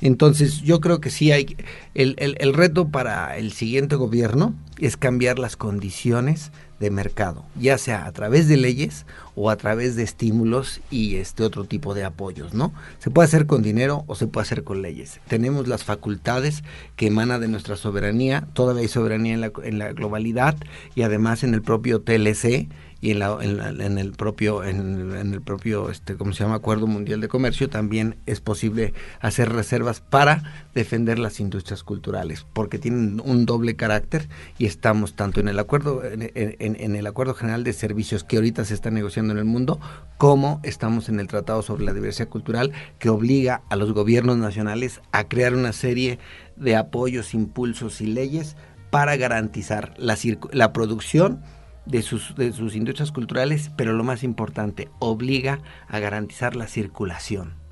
Entonces 0.02 0.62
yo 0.62 0.80
creo 0.80 1.00
que 1.00 1.10
sí 1.10 1.30
hay, 1.30 1.56
el, 1.94 2.16
el, 2.18 2.54
reto 2.54 2.88
para 2.88 3.38
el 3.38 3.52
siguiente 3.52 3.94
gobierno 3.94 4.52
es 4.78 4.96
cambiar 4.96 5.38
las 5.38 5.56
condiciones 5.56 6.50
de 6.80 6.90
mercado, 6.90 7.44
ya 7.54 7.78
sea 7.78 8.06
a 8.06 8.12
través 8.12 8.48
de 8.48 8.56
leyes 8.56 9.06
o 9.36 9.48
a 9.48 9.56
través 9.56 9.94
de 9.94 10.02
estímulos 10.02 10.80
y 10.90 11.14
este 11.16 11.44
otro 11.44 11.64
tipo 11.64 11.94
de 11.94 12.02
apoyos, 12.02 12.52
¿no? 12.52 12.72
Se 12.98 13.12
puede 13.12 13.26
hacer 13.26 13.46
con 13.46 13.62
dinero 13.62 14.02
o 14.08 14.16
se 14.16 14.26
puede 14.26 14.42
hacer 14.42 14.64
con 14.64 14.82
leyes. 14.82 15.20
Tenemos 15.28 15.68
las 15.68 15.84
facultades 15.84 16.64
que 16.96 17.06
emana 17.06 17.38
de 17.38 17.46
nuestra 17.46 17.76
soberanía, 17.76 18.48
todavía 18.54 18.82
hay 18.82 18.88
soberanía 18.88 19.34
en 19.34 19.40
la, 19.40 19.52
en 19.62 19.78
la 19.78 19.92
globalidad 19.92 20.56
y 20.96 21.02
además 21.02 21.44
en 21.44 21.54
el 21.54 21.62
propio 21.62 22.00
TLC 22.00 22.68
y 23.02 23.10
en, 23.10 23.18
la, 23.18 23.36
en, 23.42 23.80
en, 23.80 23.98
el 23.98 24.12
propio 24.12 24.62
en, 24.62 25.12
el 25.34 25.42
propio 25.42 25.90
este 25.90 26.14
cómo 26.16 26.32
se 26.32 26.44
llama 26.44 26.54
acuerdo 26.54 26.86
mundial 26.86 27.20
de 27.20 27.26
comercio 27.26 27.68
también 27.68 28.16
es 28.26 28.40
posible 28.40 28.94
hacer 29.20 29.52
reservas 29.52 30.00
para 30.00 30.68
defender 30.72 31.18
las 31.18 31.40
industrias 31.40 31.82
culturales 31.82 32.46
porque 32.52 32.78
tienen 32.78 33.20
un 33.22 33.44
doble 33.44 33.74
carácter 33.74 34.28
y 34.56 34.66
estamos 34.66 35.14
tanto 35.16 35.40
en 35.40 35.48
el 35.48 35.58
acuerdo 35.58 36.00
en 36.04 36.96
el 36.96 37.06
acuerdo 37.08 37.34
general 37.34 37.64
de 37.64 37.72
servicios 37.72 38.22
que 38.22 38.36
ahorita 38.36 38.64
se 38.64 38.74
está 38.74 38.92
negociando 38.92 39.32
en 39.32 39.40
el 39.40 39.46
mundo 39.46 39.80
como 40.16 40.60
estamos 40.62 41.08
en 41.08 41.18
el 41.18 41.26
tratado 41.26 41.62
sobre 41.62 41.84
la 41.84 41.92
diversidad 41.92 42.28
cultural 42.28 42.70
que 43.00 43.08
obliga 43.08 43.62
a 43.68 43.74
los 43.74 43.92
gobiernos 43.92 44.38
nacionales 44.38 45.00
a 45.10 45.24
crear 45.24 45.54
una 45.54 45.72
serie 45.72 46.20
de 46.54 46.76
apoyos 46.76 47.34
impulsos 47.34 48.00
y 48.00 48.06
leyes 48.06 48.56
para 48.90 49.16
garantizar 49.16 49.92
la, 49.96 50.16
la 50.52 50.72
producción 50.72 51.42
de 51.86 52.02
sus, 52.02 52.34
de 52.36 52.52
sus 52.52 52.74
industrias 52.74 53.12
culturales, 53.12 53.70
pero 53.76 53.92
lo 53.92 54.04
más 54.04 54.22
importante, 54.22 54.88
obliga 54.98 55.60
a 55.88 55.98
garantizar 55.98 56.56
la 56.56 56.66
circulación. 56.66 57.62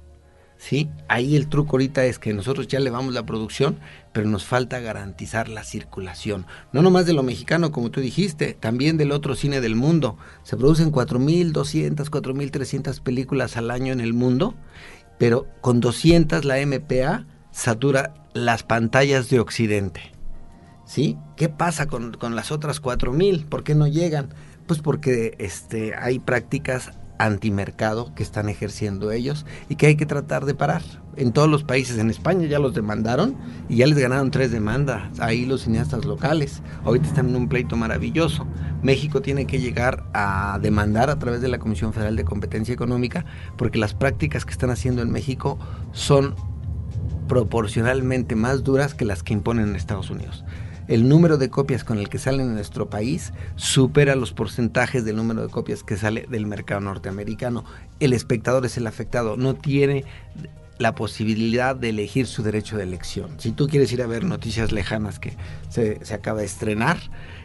¿Sí? 0.61 0.91
Ahí 1.09 1.37
el 1.37 1.49
truco 1.49 1.73
ahorita 1.73 2.05
es 2.05 2.19
que 2.19 2.35
nosotros 2.35 2.69
ya 2.69 2.77
elevamos 2.77 3.15
la 3.15 3.25
producción, 3.25 3.79
pero 4.13 4.29
nos 4.29 4.45
falta 4.45 4.79
garantizar 4.79 5.49
la 5.49 5.65
circulación. 5.65 6.45
No 6.75 6.83
nomás 6.83 7.07
de 7.07 7.15
lo 7.15 7.23
mexicano, 7.23 7.73
como 7.73 7.91
tú 7.91 8.03
dijiste, 8.03 8.53
también 8.53 8.99
del 8.99 9.13
otro 9.13 9.35
cine 9.35 9.63
del 9.63 9.75
mundo. 9.75 10.19
Se 10.43 10.59
producen 10.59 10.93
4.200, 10.93 12.11
4.300 12.11 13.01
películas 13.01 13.57
al 13.57 13.71
año 13.71 13.91
en 13.95 14.03
el 14.03 14.13
mundo, 14.13 14.55
pero 15.19 15.47
con 15.63 15.81
200 15.81 16.45
la 16.45 16.57
MPA 16.67 17.27
satura 17.53 18.13
las 18.35 18.63
pantallas 18.63 19.31
de 19.31 19.41
Occidente. 19.41 20.13
¿Qué 21.37 21.49
pasa 21.49 21.87
con, 21.87 22.15
con 22.15 22.35
las 22.35 22.51
otras 22.51 22.81
cuatro 22.81 23.13
mil? 23.13 23.47
¿Por 23.47 23.63
qué 23.63 23.77
no 23.77 23.87
llegan? 23.87 24.31
Pues 24.67 24.81
porque 24.81 25.37
este, 25.39 25.95
hay 25.95 26.19
prácticas 26.19 26.91
antimercado 27.17 28.13
que 28.15 28.25
están 28.25 28.49
ejerciendo 28.49 29.13
ellos 29.13 29.47
y 29.69 29.77
que 29.77 29.87
hay 29.87 29.97
que 29.97 30.07
tratar 30.07 30.47
de 30.47 30.55
parar. 30.55 30.83
En 31.17 31.33
todos 31.33 31.49
los 31.49 31.63
países, 31.63 31.99
en 31.99 32.11
España 32.11 32.49
ya 32.49 32.59
los 32.59 32.75
demandaron 32.75 33.37
y 33.69 33.77
ya 33.77 33.87
les 33.87 33.99
ganaron 33.99 34.33
tres 34.33 34.51
demandas, 34.51 35.21
ahí 35.21 35.47
los 35.47 35.63
cineastas 35.63 36.05
locales. 36.07 36.61
Ahorita 36.85 37.07
están 37.07 37.29
en 37.29 37.37
un 37.37 37.49
pleito 37.49 37.77
maravilloso. 37.77 38.49
México 38.83 39.23
tiene 39.23 39.47
que 39.47 39.61
llegar 39.61 40.07
a 40.13 40.59
demandar 40.61 41.09
a 41.09 41.21
través 41.21 41.41
de 41.41 41.49
la 41.49 41.61
Comisión 41.61 41.93
Federal 41.93 42.17
de 42.17 42.25
Competencia 42.25 42.75
Económica 42.75 43.25
porque 43.57 43.79
las 43.79 43.95
prácticas 43.95 44.45
que 44.45 44.53
están 44.53 44.71
haciendo 44.71 45.03
en 45.03 45.13
México 45.13 45.57
son 45.93 46.35
proporcionalmente 47.29 48.35
más 48.35 48.65
duras 48.65 48.95
que 48.95 49.05
las 49.05 49.23
que 49.23 49.35
imponen 49.35 49.69
en 49.69 49.77
Estados 49.77 50.11
Unidos 50.11 50.45
el 50.91 51.09
número 51.09 51.39
de 51.39 51.51
copias 51.51 51.85
con 51.85 51.99
el 51.99 52.09
que 52.09 52.19
sale 52.19 52.43
en 52.43 52.53
nuestro 52.53 52.91
país 52.91 53.33
supera 53.55 54.17
los 54.17 54.33
porcentajes 54.33 55.05
del 55.05 55.15
número 55.15 55.41
de 55.43 55.49
copias 55.49 55.85
que 55.85 55.97
sale 55.97 56.27
del 56.29 56.47
mercado 56.47 56.81
norteamericano. 56.81 57.65
El 58.01 58.13
espectador 58.13 58.67
es 58.67 58.77
el 58.77 58.89
afectado, 58.89 59.37
no 59.37 59.55
tiene 59.55 60.05
la 60.79 60.97
posibilidad 60.97 61.77
de 61.77 61.91
elegir 61.91 62.27
su 62.27 62.43
derecho 62.43 62.77
de 62.77 62.83
elección. 62.83 63.39
Si 63.39 63.53
tú 63.53 63.69
quieres 63.69 63.93
ir 63.93 64.03
a 64.03 64.09
ver 64.09 64.25
noticias 64.25 64.73
lejanas 64.73 65.21
que 65.21 65.37
se, 65.69 66.05
se 66.05 66.13
acaba 66.13 66.41
de 66.41 66.47
estrenar, 66.47 66.99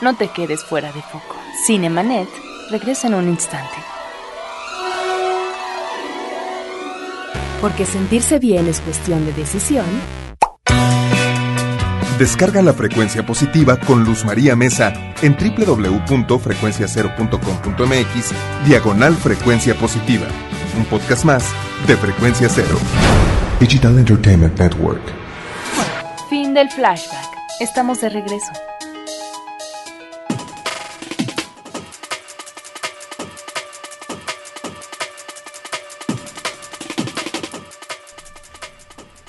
No 0.00 0.16
te 0.16 0.28
quedes 0.28 0.64
fuera 0.64 0.90
de 0.92 1.02
foco. 1.02 1.36
Cinemanet 1.66 2.28
regresa 2.70 3.08
en 3.08 3.14
un 3.14 3.28
instante. 3.28 3.74
Porque 7.60 7.84
sentirse 7.84 8.38
bien 8.38 8.66
es 8.66 8.80
cuestión 8.80 9.26
de 9.26 9.34
decisión. 9.34 9.84
Descarga 12.18 12.62
la 12.62 12.72
frecuencia 12.72 13.26
positiva 13.26 13.78
con 13.78 14.04
Luz 14.04 14.24
María 14.24 14.56
Mesa 14.56 14.94
en 15.20 15.36
www.frecuenciacero.com.mx 15.36 18.32
diagonal 18.66 19.14
frecuencia 19.16 19.74
positiva. 19.74 20.28
Un 20.78 20.86
podcast 20.86 21.26
más 21.26 21.44
de 21.86 21.94
Frecuencia 21.96 22.48
Cero. 22.48 22.78
Digital 23.58 23.98
Entertainment 23.98 24.58
Network. 24.58 25.02
Fin 26.30 26.54
del 26.54 26.70
flashback. 26.70 27.26
Estamos 27.60 28.00
de 28.00 28.08
regreso. 28.08 28.50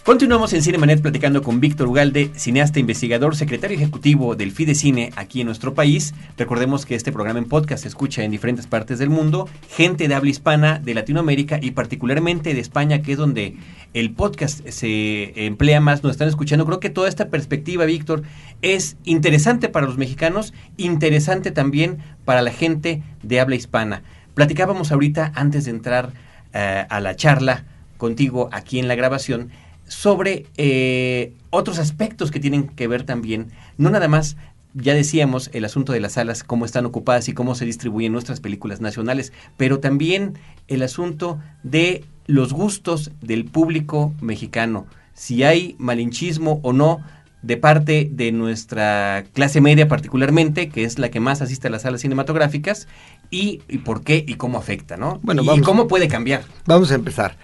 Continuamos 0.03 0.51
en 0.53 0.63
Cinemanet 0.63 0.99
platicando 0.99 1.43
con 1.43 1.59
Víctor 1.59 1.87
Ugalde, 1.87 2.31
cineasta 2.35 2.79
investigador, 2.79 3.35
secretario 3.35 3.77
ejecutivo 3.77 4.35
del 4.35 4.51
Fidecine 4.51 5.11
aquí 5.15 5.41
en 5.41 5.45
nuestro 5.45 5.75
país. 5.75 6.15
Recordemos 6.39 6.87
que 6.87 6.95
este 6.95 7.11
programa 7.11 7.37
en 7.37 7.45
podcast 7.45 7.83
se 7.83 7.87
escucha 7.87 8.23
en 8.23 8.31
diferentes 8.31 8.65
partes 8.65 8.97
del 8.97 9.11
mundo, 9.11 9.47
gente 9.69 10.07
de 10.07 10.15
habla 10.15 10.31
hispana 10.31 10.79
de 10.79 10.95
Latinoamérica 10.95 11.59
y 11.61 11.71
particularmente 11.71 12.55
de 12.55 12.59
España, 12.59 13.03
que 13.03 13.11
es 13.11 13.19
donde 13.19 13.57
el 13.93 14.11
podcast 14.11 14.67
se 14.69 15.45
emplea 15.45 15.79
más, 15.81 16.01
nos 16.01 16.13
están 16.13 16.29
escuchando. 16.29 16.65
Creo 16.65 16.79
que 16.79 16.89
toda 16.89 17.07
esta 17.07 17.29
perspectiva, 17.29 17.85
Víctor, 17.85 18.23
es 18.63 18.97
interesante 19.03 19.69
para 19.69 19.85
los 19.85 19.99
mexicanos, 19.99 20.51
interesante 20.77 21.51
también 21.51 21.99
para 22.25 22.41
la 22.41 22.51
gente 22.51 23.03
de 23.21 23.39
habla 23.39 23.55
hispana. 23.55 24.01
Platicábamos 24.33 24.91
ahorita, 24.91 25.31
antes 25.35 25.65
de 25.65 25.71
entrar 25.71 26.13
eh, 26.53 26.85
a 26.89 26.99
la 27.01 27.15
charla 27.15 27.65
contigo 27.97 28.49
aquí 28.51 28.79
en 28.79 28.87
la 28.87 28.95
grabación, 28.95 29.51
sobre 29.91 30.45
eh, 30.55 31.33
otros 31.49 31.77
aspectos 31.77 32.31
que 32.31 32.39
tienen 32.39 32.69
que 32.69 32.87
ver 32.87 33.03
también, 33.03 33.51
no 33.77 33.89
nada 33.89 34.07
más, 34.07 34.37
ya 34.73 34.93
decíamos, 34.93 35.49
el 35.51 35.65
asunto 35.65 35.91
de 35.91 35.99
las 35.99 36.13
salas, 36.13 36.45
cómo 36.45 36.63
están 36.63 36.85
ocupadas 36.85 37.27
y 37.27 37.33
cómo 37.33 37.55
se 37.55 37.65
distribuyen 37.65 38.13
nuestras 38.13 38.39
películas 38.39 38.79
nacionales, 38.79 39.33
pero 39.57 39.81
también 39.81 40.39
el 40.69 40.81
asunto 40.81 41.39
de 41.63 42.05
los 42.25 42.53
gustos 42.53 43.11
del 43.21 43.43
público 43.43 44.13
mexicano, 44.21 44.85
si 45.13 45.43
hay 45.43 45.75
malinchismo 45.77 46.61
o 46.63 46.71
no 46.71 47.01
de 47.41 47.57
parte 47.57 48.07
de 48.09 48.31
nuestra 48.31 49.25
clase 49.33 49.59
media 49.59 49.89
particularmente, 49.89 50.69
que 50.69 50.85
es 50.85 50.99
la 50.99 51.11
que 51.11 51.19
más 51.19 51.41
asiste 51.41 51.67
a 51.67 51.71
las 51.71 51.81
salas 51.81 51.99
cinematográficas, 51.99 52.87
y, 53.29 53.57
por 53.83 54.05
qué 54.05 54.23
y 54.25 54.35
cómo 54.35 54.57
afecta, 54.57 54.95
¿no? 54.95 55.19
Bueno, 55.21 55.43
y 55.53 55.59
cómo 55.59 55.89
puede 55.89 56.07
cambiar. 56.07 56.43
Vamos 56.65 56.91
a 56.91 56.95
empezar. 56.95 57.35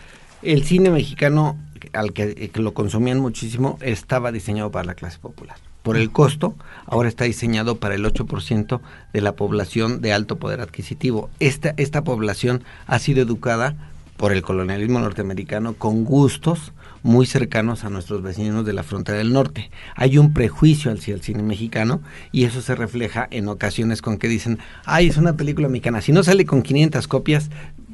El 0.43 0.63
cine 0.63 0.91
mexicano 0.91 1.57
al 1.93 2.13
que, 2.13 2.51
lo 2.55 2.74
consumían 2.74 3.19
muchísimo 3.19 3.77
estaba 3.81 4.31
diseñado 4.31 4.72
para 4.72 4.86
la 4.86 4.96
clase 4.96 5.19
popular. 5.19 5.57
Por 5.84 5.96
el 5.98 6.12
costo, 6.12 6.55
ahora 6.86 7.07
está 7.07 7.24
diseñado 7.24 7.77
para 7.77 7.96
el 7.96 8.05
8% 8.05 8.81
de 9.13 9.22
la 9.22 9.36
población 9.36 10.01
de 10.01 10.12
alto 10.12 10.38
poder 10.38 10.60
adquisitivo. 10.60 11.29
Esta, 11.39 11.74
esta 11.77 12.03
población 12.03 12.63
ha 12.88 13.00
sido 13.00 13.22
educada 13.22 13.75
por 14.17 14.34
el 14.34 14.41
colonialismo 14.41 15.00
norteamericano 15.00 15.75
con 15.75 16.03
gustos 16.03 16.74
muy 17.03 17.25
cercanos 17.25 17.84
a 17.84 17.89
nuestros 17.89 18.22
vecinos 18.22 18.65
de 18.65 18.74
la 18.74 18.84
frontera 18.84 19.19
del 19.19 19.31
norte. 19.31 19.69
Hay 19.96 20.17
un 20.17 20.34
prejuicio 20.34 20.91
hacia 20.91 21.13
el 21.13 21.22
cine 21.22 21.43
mexicano 21.43 22.01
y 22.31 22.43
eso 22.43 22.62
se 22.62 22.75
refleja 22.75 23.27
en 23.31 23.48
ocasiones 23.48 24.01
con 24.01 24.17
que 24.17 24.27
dicen, 24.27 24.60
ay, 24.86 25.07
es 25.07 25.17
una 25.17 25.38
película 25.38 25.69
mexicana. 25.69 26.01
Si 26.01 26.12
no 26.12 26.24
sale 26.24 26.46
con 26.46 26.63
500 26.63 27.07
copias, 27.07 27.50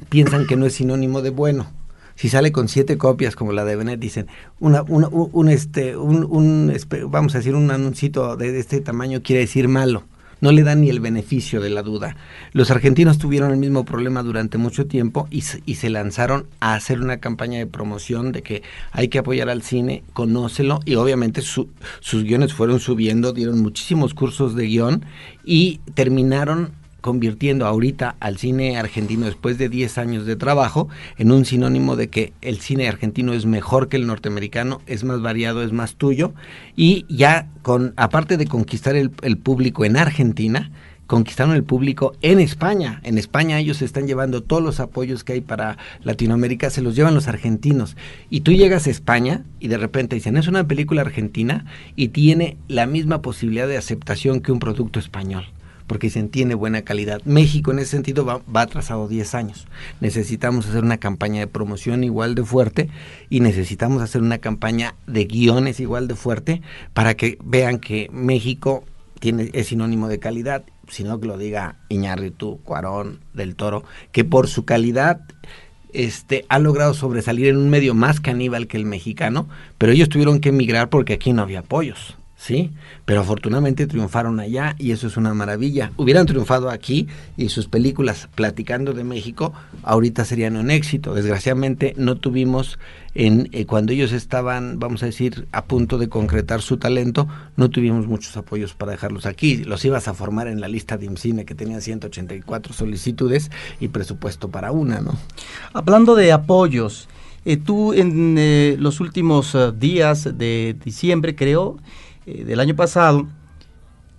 piensan 0.09 0.47
que 0.47 0.55
no 0.55 0.65
es 0.65 0.73
sinónimo 0.73 1.21
de 1.21 1.29
bueno 1.29 1.82
si 2.15 2.29
sale 2.29 2.51
con 2.51 2.67
siete 2.67 2.97
copias 2.97 3.35
como 3.35 3.53
la 3.53 3.65
de 3.65 3.75
Benet, 3.75 3.99
dicen, 3.99 4.27
una, 4.59 4.83
un, 4.83 5.49
este, 5.49 5.97
un, 5.97 6.73
vamos 7.07 7.35
a 7.35 7.39
decir, 7.39 7.55
un 7.55 7.71
anuncito 7.71 8.35
de, 8.37 8.59
este 8.59 8.81
tamaño 8.81 9.21
quiere 9.23 9.41
decir 9.41 9.67
malo. 9.67 10.03
No 10.41 10.51
le 10.51 10.63
dan 10.63 10.81
ni 10.81 10.89
el 10.89 10.99
beneficio 10.99 11.61
de 11.61 11.69
la 11.69 11.83
duda. 11.83 12.17
Los 12.51 12.69
argentinos 12.69 13.17
tuvieron 13.17 13.51
el 13.51 13.57
mismo 13.57 13.85
problema 13.85 14.23
durante 14.23 14.57
mucho 14.57 14.87
tiempo 14.87 15.25
y, 15.31 15.41
y 15.65 15.75
se 15.75 15.89
lanzaron 15.89 16.47
a 16.59 16.73
hacer 16.73 16.99
una 16.99 17.21
campaña 17.21 17.59
de 17.59 17.65
promoción 17.65 18.33
de 18.33 18.41
que 18.41 18.61
hay 18.91 19.07
que 19.07 19.19
apoyar 19.19 19.49
al 19.49 19.61
cine, 19.61 20.03
conócelo 20.11 20.81
y 20.83 20.95
obviamente 20.95 21.41
sus 21.41 21.67
guiones 22.11 22.53
fueron 22.53 22.81
subiendo, 22.81 23.31
dieron 23.31 23.61
muchísimos 23.61 24.13
cursos 24.13 24.53
de 24.53 24.65
guion 24.65 25.05
y 25.45 25.79
terminaron 25.93 26.73
convirtiendo 27.03 27.65
ahorita 27.65 28.15
al 28.21 28.37
cine 28.37 28.77
argentino 28.77 29.25
después 29.25 29.57
de 29.57 29.67
10 29.67 29.97
años 29.97 30.25
de 30.25 30.37
trabajo 30.37 30.87
en 31.17 31.33
un 31.33 31.43
sinónimo 31.43 31.97
de 31.97 32.07
que 32.07 32.31
el 32.41 32.61
cine 32.61 32.87
argentino 32.87 33.33
es 33.33 33.45
mejor 33.45 33.89
que 33.89 33.97
el 33.97 34.07
norteamericano, 34.07 34.81
es 34.87 35.03
más 35.03 35.21
variado, 35.21 35.63
es 35.63 35.73
más 35.73 35.95
tuyo 35.95 36.33
y 36.77 37.05
ya 37.09 37.49
con 37.61 37.93
aparte 37.97 38.37
de 38.37 38.47
conquistar 38.47 38.95
el, 38.95 39.09
público 39.37 39.83
en 39.83 39.97
Argentina, 39.97 40.71
conquistaron 41.05 41.53
el 41.55 41.65
público 41.65 42.13
en 42.21 42.39
España. 42.39 43.01
En 43.03 43.17
España 43.17 43.59
ellos 43.59 43.81
están 43.81 44.07
llevando 44.07 44.41
todos 44.41 44.63
los 44.63 44.79
apoyos 44.79 45.25
que 45.25 45.33
hay 45.33 45.41
para 45.41 45.77
Latinoamérica, 46.03 46.69
se 46.69 46.81
los 46.81 46.95
llevan 46.95 47.15
los 47.15 47.27
argentinos. 47.27 47.97
Y 48.29 48.41
tú 48.41 48.53
llegas 48.53 48.87
a 48.87 48.91
España 48.91 49.43
y 49.59 49.67
de 49.67 49.77
repente 49.77 50.15
dicen, 50.15 50.37
es 50.37 50.47
una 50.47 50.65
película 50.69 51.01
argentina 51.01 51.65
y 51.97 52.07
tiene 52.07 52.55
la 52.69 52.85
misma 52.85 53.21
posibilidad 53.21 53.67
de 53.67 53.75
aceptación 53.75 54.39
que 54.39 54.53
un 54.53 54.59
producto 54.59 54.99
español 54.99 55.43
porque 55.87 56.09
se 56.09 56.19
entiende 56.19 56.55
buena 56.55 56.83
calidad. 56.83 57.21
México 57.25 57.71
en 57.71 57.79
ese 57.79 57.91
sentido 57.91 58.25
va, 58.25 58.41
atrasado 58.61 59.07
10 59.07 59.35
años. 59.35 59.67
Necesitamos 60.01 60.67
hacer 60.67 60.83
una 60.83 60.97
campaña 60.97 61.39
de 61.39 61.47
promoción 61.47 62.03
igual 62.03 62.35
de 62.35 62.43
fuerte 62.43 62.89
y 63.29 63.39
necesitamos 63.39 64.01
hacer 64.01 64.21
una 64.21 64.39
campaña 64.39 64.95
de 65.07 65.25
guiones 65.25 65.79
igual 65.79 66.07
de 66.07 66.15
fuerte 66.15 66.61
para 66.93 67.15
que 67.15 67.37
vean 67.43 67.79
que 67.79 68.09
México 68.11 68.83
tiene, 69.19 69.49
es 69.53 69.67
sinónimo 69.67 70.07
de 70.07 70.19
calidad, 70.19 70.63
sino 70.87 71.19
que 71.19 71.27
lo 71.27 71.37
diga 71.37 71.77
Iñárritu, 71.89 72.59
Cuarón, 72.63 73.19
Del 73.33 73.55
Toro, 73.55 73.83
que 74.11 74.23
por 74.23 74.47
su 74.47 74.65
calidad 74.65 75.21
este, 75.93 76.45
ha 76.49 76.59
logrado 76.59 76.93
sobresalir 76.93 77.47
en 77.47 77.57
un 77.57 77.69
medio 77.69 77.93
más 77.93 78.19
caníbal 78.19 78.67
que 78.67 78.77
el 78.77 78.85
mexicano, 78.85 79.47
pero 79.77 79.91
ellos 79.91 80.09
tuvieron 80.09 80.39
que 80.39 80.49
emigrar 80.49 80.89
porque 80.89 81.13
aquí 81.13 81.33
no 81.33 81.41
había 81.41 81.59
apoyos. 81.59 82.17
¿Sí? 82.43 82.71
Pero 83.05 83.21
afortunadamente 83.21 83.87
triunfaron 83.87 84.41
allá 84.41 84.75
y 84.77 84.91
eso 84.91 85.07
es 85.07 85.15
una 85.15 85.33
maravilla. 85.33 85.93
Hubieran 85.95 86.25
triunfado 86.25 86.69
aquí 86.69 87.07
y 87.37 87.47
sus 87.47 87.69
películas 87.69 88.27
platicando 88.35 88.91
de 88.91 89.05
México 89.05 89.53
ahorita 89.81 90.25
serían 90.25 90.57
un 90.57 90.69
éxito. 90.69 91.13
Desgraciadamente 91.13 91.93
no 91.95 92.17
tuvimos 92.17 92.79
en 93.15 93.47
eh, 93.53 93.65
cuando 93.65 93.93
ellos 93.93 94.11
estaban, 94.11 94.77
vamos 94.77 95.03
a 95.03 95.05
decir, 95.05 95.47
a 95.53 95.63
punto 95.63 95.97
de 95.97 96.09
concretar 96.09 96.61
su 96.61 96.75
talento, 96.75 97.29
no 97.55 97.69
tuvimos 97.69 98.07
muchos 98.07 98.35
apoyos 98.35 98.73
para 98.73 98.91
dejarlos 98.91 99.25
aquí. 99.25 99.63
Los 99.63 99.85
ibas 99.85 100.09
a 100.09 100.13
formar 100.13 100.47
en 100.49 100.59
la 100.59 100.67
lista 100.67 100.97
de 100.97 101.05
IMCINE 101.05 101.45
que 101.45 101.55
tenía 101.55 101.79
184 101.79 102.73
solicitudes 102.73 103.51
y 103.79 103.87
presupuesto 103.87 104.49
para 104.49 104.73
una, 104.73 104.99
¿no? 104.99 105.17
Hablando 105.71 106.13
de 106.15 106.33
apoyos, 106.33 107.07
eh, 107.45 107.55
tú 107.55 107.93
en 107.93 108.35
eh, 108.37 108.75
los 108.79 108.99
últimos 108.99 109.55
días 109.79 110.37
de 110.37 110.75
diciembre, 110.83 111.35
creo, 111.35 111.77
eh, 112.25 112.43
del 112.43 112.59
año 112.59 112.75
pasado, 112.75 113.27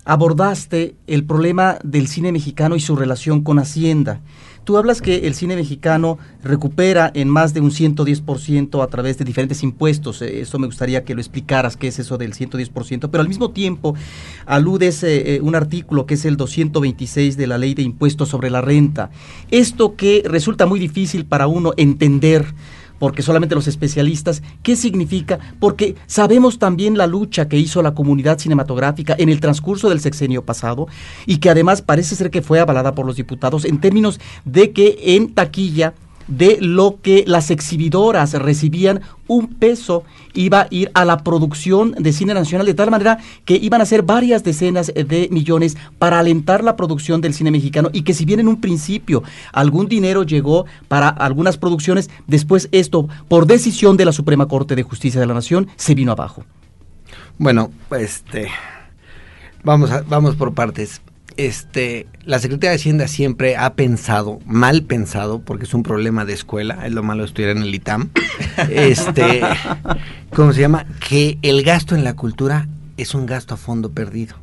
abordaste 0.05 0.97
el 1.07 1.25
problema 1.25 1.79
del 1.83 2.09
cine 2.09 2.33
mexicano 2.33 2.77
y 2.77 2.81
su 2.81 2.97
relación 2.97 3.43
con 3.43 3.59
Hacienda. 3.59 4.21
Tú 4.65 4.79
hablas 4.79 5.03
que 5.03 5.27
el 5.27 5.35
cine 5.35 5.57
mexicano 5.57 6.19
recupera 6.43 7.11
en 7.15 7.29
más 7.29 7.53
de 7.53 7.61
un 7.61 7.71
110% 7.71 8.83
a 8.83 8.87
través 8.87 9.19
de 9.19 9.25
diferentes 9.25 9.63
impuestos. 9.63 10.23
Eh, 10.23 10.41
eso 10.41 10.59
me 10.59 10.67
gustaría 10.67 11.05
que 11.05 11.15
lo 11.15 11.21
explicaras, 11.21 11.77
qué 11.77 11.89
es 11.89 11.99
eso 11.99 12.17
del 12.17 12.33
110%. 12.35 13.11
Pero 13.11 13.21
al 13.21 13.29
mismo 13.29 13.51
tiempo 13.51 13.95
aludes 14.47 15.03
eh, 15.03 15.41
un 15.43 15.55
artículo 15.55 16.07
que 16.07 16.15
es 16.15 16.25
el 16.25 16.39
226 16.39 17.37
de 17.37 17.47
la 17.47 17.59
ley 17.59 17.75
de 17.75 17.83
impuestos 17.83 18.31
sobre 18.31 18.51
la 18.51 18.63
renta. 18.63 19.11
Esto 19.51 19.97
que 19.97 20.23
resulta 20.25 20.65
muy 20.65 20.81
difícil 20.81 21.27
para 21.27 21.47
uno 21.47 21.73
entender 21.77 22.47
porque 22.99 23.23
solamente 23.23 23.55
los 23.55 23.67
especialistas, 23.67 24.43
¿qué 24.63 24.77
significa? 24.77 25.39
Porque 25.61 25.97
sabemos 26.07 26.59
también 26.59 26.97
la 26.97 27.07
lucha 27.07 27.49
que 27.49 27.59
hizo 27.59 27.83
la 27.83 27.95
comunidad 27.95 28.39
cinematográfica 28.39 29.15
en 29.19 29.29
el 29.29 29.41
transcurso 29.41 29.89
del 29.89 30.01
sexenio 30.01 30.45
pasado 30.45 30.87
y 31.27 31.39
que 31.39 31.51
además 31.51 31.83
parece 31.83 32.15
ser 32.15 32.31
que 32.31 32.43
fue 32.43 32.61
avalada 32.61 32.95
por 32.95 33.07
los 33.07 33.17
diputados 33.17 33.65
en 33.65 33.79
términos 33.79 34.21
de 34.45 34.73
que 34.73 34.99
en 35.01 35.35
taquilla 35.35 35.95
de 36.29 36.59
lo 36.61 36.99
que 37.03 37.25
las 37.27 37.51
exhibidoras 37.51 38.33
recibían 38.35 39.03
un 39.27 39.49
peso 39.49 40.05
iba 40.35 40.63
a 40.63 40.67
ir 40.71 40.91
a 40.95 41.05
la 41.05 41.19
producción 41.19 41.93
de 41.93 42.13
cine 42.13 42.35
nacional 42.35 42.67
de 42.67 42.75
tal 42.75 42.91
manera 42.91 43.19
que 43.45 43.57
iban 43.57 43.81
a 43.81 43.87
ser 43.87 44.03
varias 44.03 44.45
decenas 44.45 44.93
de 44.95 45.29
millones 45.31 45.77
para 45.99 46.19
alentar 46.19 46.63
la 46.63 46.77
producción 46.77 47.21
del 47.21 47.35
cine 47.35 47.51
mexicano 47.51 47.91
y 47.93 48.03
que 48.03 48.15
si 48.15 48.25
bien 48.25 48.41
en 48.41 48.49
un 48.49 48.61
principio 48.61 49.23
algún 49.53 49.89
dinero 49.89 50.23
llegó 50.23 50.67
para 50.89 51.09
algunas 51.09 51.57
producciones, 51.57 52.11
después 52.27 52.69
esto 52.73 53.09
por 53.29 53.47
decisión 53.47 53.97
de 53.97 54.05
la 54.05 54.13
Suprema 54.13 54.47
Corte 54.47 54.77
de 54.77 54.83
Justicia 54.83 55.21
de 55.21 55.27
la 55.27 55.35
Nación 55.35 55.69
se 55.77 55.95
vino 55.95 56.13
abajo. 56.13 56.45
Bueno, 57.39 57.71
este 57.91 58.49
vamos 59.63 59.91
a, 59.91 60.03
vamos 60.03 60.37
por 60.37 60.55
partes 60.55 61.01
este, 61.37 62.07
la 62.25 62.39
Secretaría 62.39 62.71
de 62.71 62.77
Hacienda 62.77 63.09
siempre 63.09 63.57
ha 63.57 63.75
pensado, 63.75 64.41
mal 64.47 64.83
pensado, 64.83 65.41
porque 65.41 65.65
es 65.65 65.75
un 65.75 65.83
problema 65.83 66.25
de 66.25 66.33
escuela, 66.33 66.87
es 66.87 66.93
lo 66.93 67.03
malo 67.03 67.23
de 67.23 67.27
estudiar 67.27 67.51
en 67.57 67.63
el 67.63 67.75
ITAM, 67.75 68.11
este, 68.71 69.41
¿cómo 70.35 70.53
se 70.53 70.61
llama? 70.61 70.87
Que 71.07 71.39
el 71.43 71.63
gasto 71.63 71.95
en 71.95 72.05
la 72.05 72.15
cultura 72.15 72.69
es 72.97 73.15
un 73.15 73.27
gasto 73.27 73.55
a 73.55 73.57
fondo 73.57 73.91
perdido. 73.91 74.37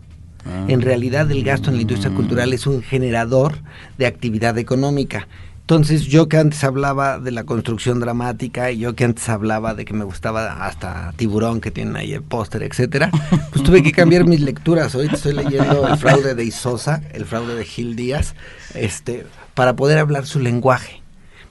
Ah. 0.45 0.65
En 0.67 0.81
realidad 0.81 1.29
el 1.31 1.43
gasto 1.43 1.69
en 1.69 1.75
la 1.75 1.81
industria 1.83 2.13
cultural 2.13 2.53
es 2.53 2.65
un 2.65 2.81
generador 2.81 3.59
de 3.97 4.07
actividad 4.07 4.57
económica. 4.57 5.27
Entonces 5.71 6.07
yo 6.07 6.27
que 6.27 6.35
antes 6.35 6.65
hablaba 6.65 7.17
de 7.17 7.31
la 7.31 7.45
construcción 7.45 8.01
dramática 8.01 8.71
y 8.71 8.79
yo 8.79 8.93
que 8.93 9.05
antes 9.05 9.29
hablaba 9.29 9.73
de 9.73 9.85
que 9.85 9.93
me 9.93 10.03
gustaba 10.03 10.65
hasta 10.65 11.13
Tiburón 11.15 11.61
que 11.61 11.71
tienen 11.71 11.95
ahí 11.95 12.11
el 12.11 12.23
póster, 12.23 12.63
etcétera, 12.63 13.09
pues 13.53 13.63
tuve 13.63 13.81
que 13.81 13.93
cambiar 13.93 14.25
mis 14.25 14.41
lecturas. 14.41 14.93
Hoy 14.95 15.07
estoy 15.09 15.31
leyendo 15.31 15.87
El 15.87 15.97
fraude 15.97 16.35
de 16.35 16.43
Isosa, 16.43 17.01
El 17.13 17.23
fraude 17.23 17.55
de 17.55 17.63
Gil 17.63 17.95
Díaz, 17.95 18.35
este, 18.75 19.25
para 19.53 19.77
poder 19.77 19.99
hablar 19.99 20.25
su 20.25 20.41
lenguaje 20.41 21.00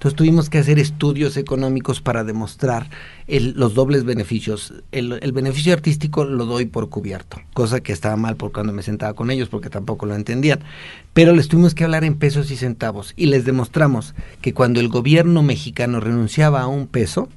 Entonces 0.01 0.17
tuvimos 0.17 0.49
que 0.49 0.57
hacer 0.57 0.79
estudios 0.79 1.37
económicos 1.37 2.01
para 2.01 2.25
demostrar 2.25 2.89
los 3.29 3.75
dobles 3.75 4.05
beneficios. 4.05 4.73
El, 4.93 5.19
el, 5.21 5.33
beneficio 5.33 5.75
artístico 5.75 6.25
lo 6.25 6.47
doy 6.47 6.65
por 6.65 6.89
cubierto, 6.89 7.37
cosa 7.53 7.81
que 7.81 7.93
estaba 7.93 8.17
mal 8.17 8.37
por 8.37 8.51
cuando 8.51 8.73
me 8.73 8.83
sentaba 8.83 9.13
con 9.13 9.31
ellos 9.31 9.51
porque 9.51 9.69
tampoco 9.69 10.07
lo 10.07 10.15
entendían. 10.15 10.61
Pero 11.13 11.35
les 11.35 11.49
tuvimos 11.49 11.75
que 11.75 11.85
hablar 11.85 12.05
en 12.05 12.15
pesos 12.15 12.51
y 12.51 12.57
centavos 12.57 13.13
y 13.15 13.27
les 13.27 13.45
demostramos 13.45 14.15
que 14.41 14.55
cuando 14.55 14.81
el 14.81 14.89
gobierno 14.89 15.43
mexicano 15.43 16.01
renunciaba 16.01 16.63
a 16.63 16.67
un 16.67 16.87
peso, 16.87 17.29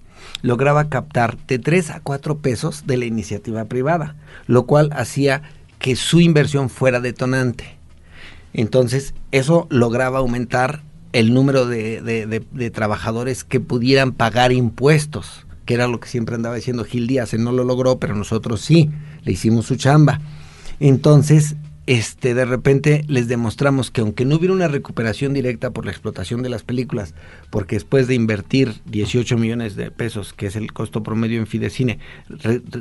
lograba 0.42 0.88
captar 0.88 1.38
de 1.48 1.60
3 1.60 1.90
a 1.90 2.00
4 2.00 2.38
pesos 2.38 2.88
de 2.88 2.96
la 2.96 3.04
iniciativa 3.04 3.66
privada, 3.66 4.16
lo 4.48 4.66
cual 4.66 4.90
hacía 4.94 5.42
que 5.80 5.98
su 5.98 6.22
inversión 6.22 6.70
fuera 6.70 7.02
detonante. 7.02 7.76
Entonces, 8.54 9.16
eso 9.34 9.68
lograba 9.70 10.20
aumentar 10.20 10.82
el 11.14 11.34
número 11.34 11.68
de, 11.68 12.72
trabajadores 12.74 13.44
que 13.44 13.60
pudieran 13.60 14.12
pagar 14.12 14.52
impuestos, 14.52 15.46
que 15.66 15.76
era 15.76 15.88
lo 15.88 16.00
que 16.00 16.10
siempre 16.10 16.36
andaba 16.36 16.56
diciendo 16.56 16.84
Gil 16.84 17.08
Díaz. 17.08 17.34
Él 17.34 17.44
no 17.44 17.52
lo 17.52 17.64
logró, 17.64 18.00
pero 18.00 18.16
nosotros 18.16 18.62
sí, 18.62 18.90
le 19.24 19.32
hicimos 19.32 19.68
su 19.68 19.76
chamba. 19.76 20.20
Entonces, 20.80 21.56
este, 21.86 22.34
de 22.34 22.46
repente 22.46 23.04
les 23.08 23.28
demostramos 23.28 23.92
que 23.92 24.02
aunque 24.02 24.24
no 24.24 24.38
hubiera 24.38 24.54
una 24.54 24.70
recuperación 24.70 25.34
directa 25.34 25.72
por 25.72 25.86
la 25.86 25.92
explotación 25.92 26.42
de 26.42 26.50
las 26.50 26.64
películas, 26.64 27.14
porque 27.50 27.76
después 27.76 28.08
de 28.08 28.16
invertir 28.16 28.82
18 28.86 29.38
millones 29.38 29.76
de 29.76 29.92
pesos, 29.92 30.34
que 30.34 30.46
es 30.46 30.56
el 30.56 30.72
costo 30.72 31.04
promedio 31.04 31.40
en 31.40 31.48
Fidecine, 31.48 32.00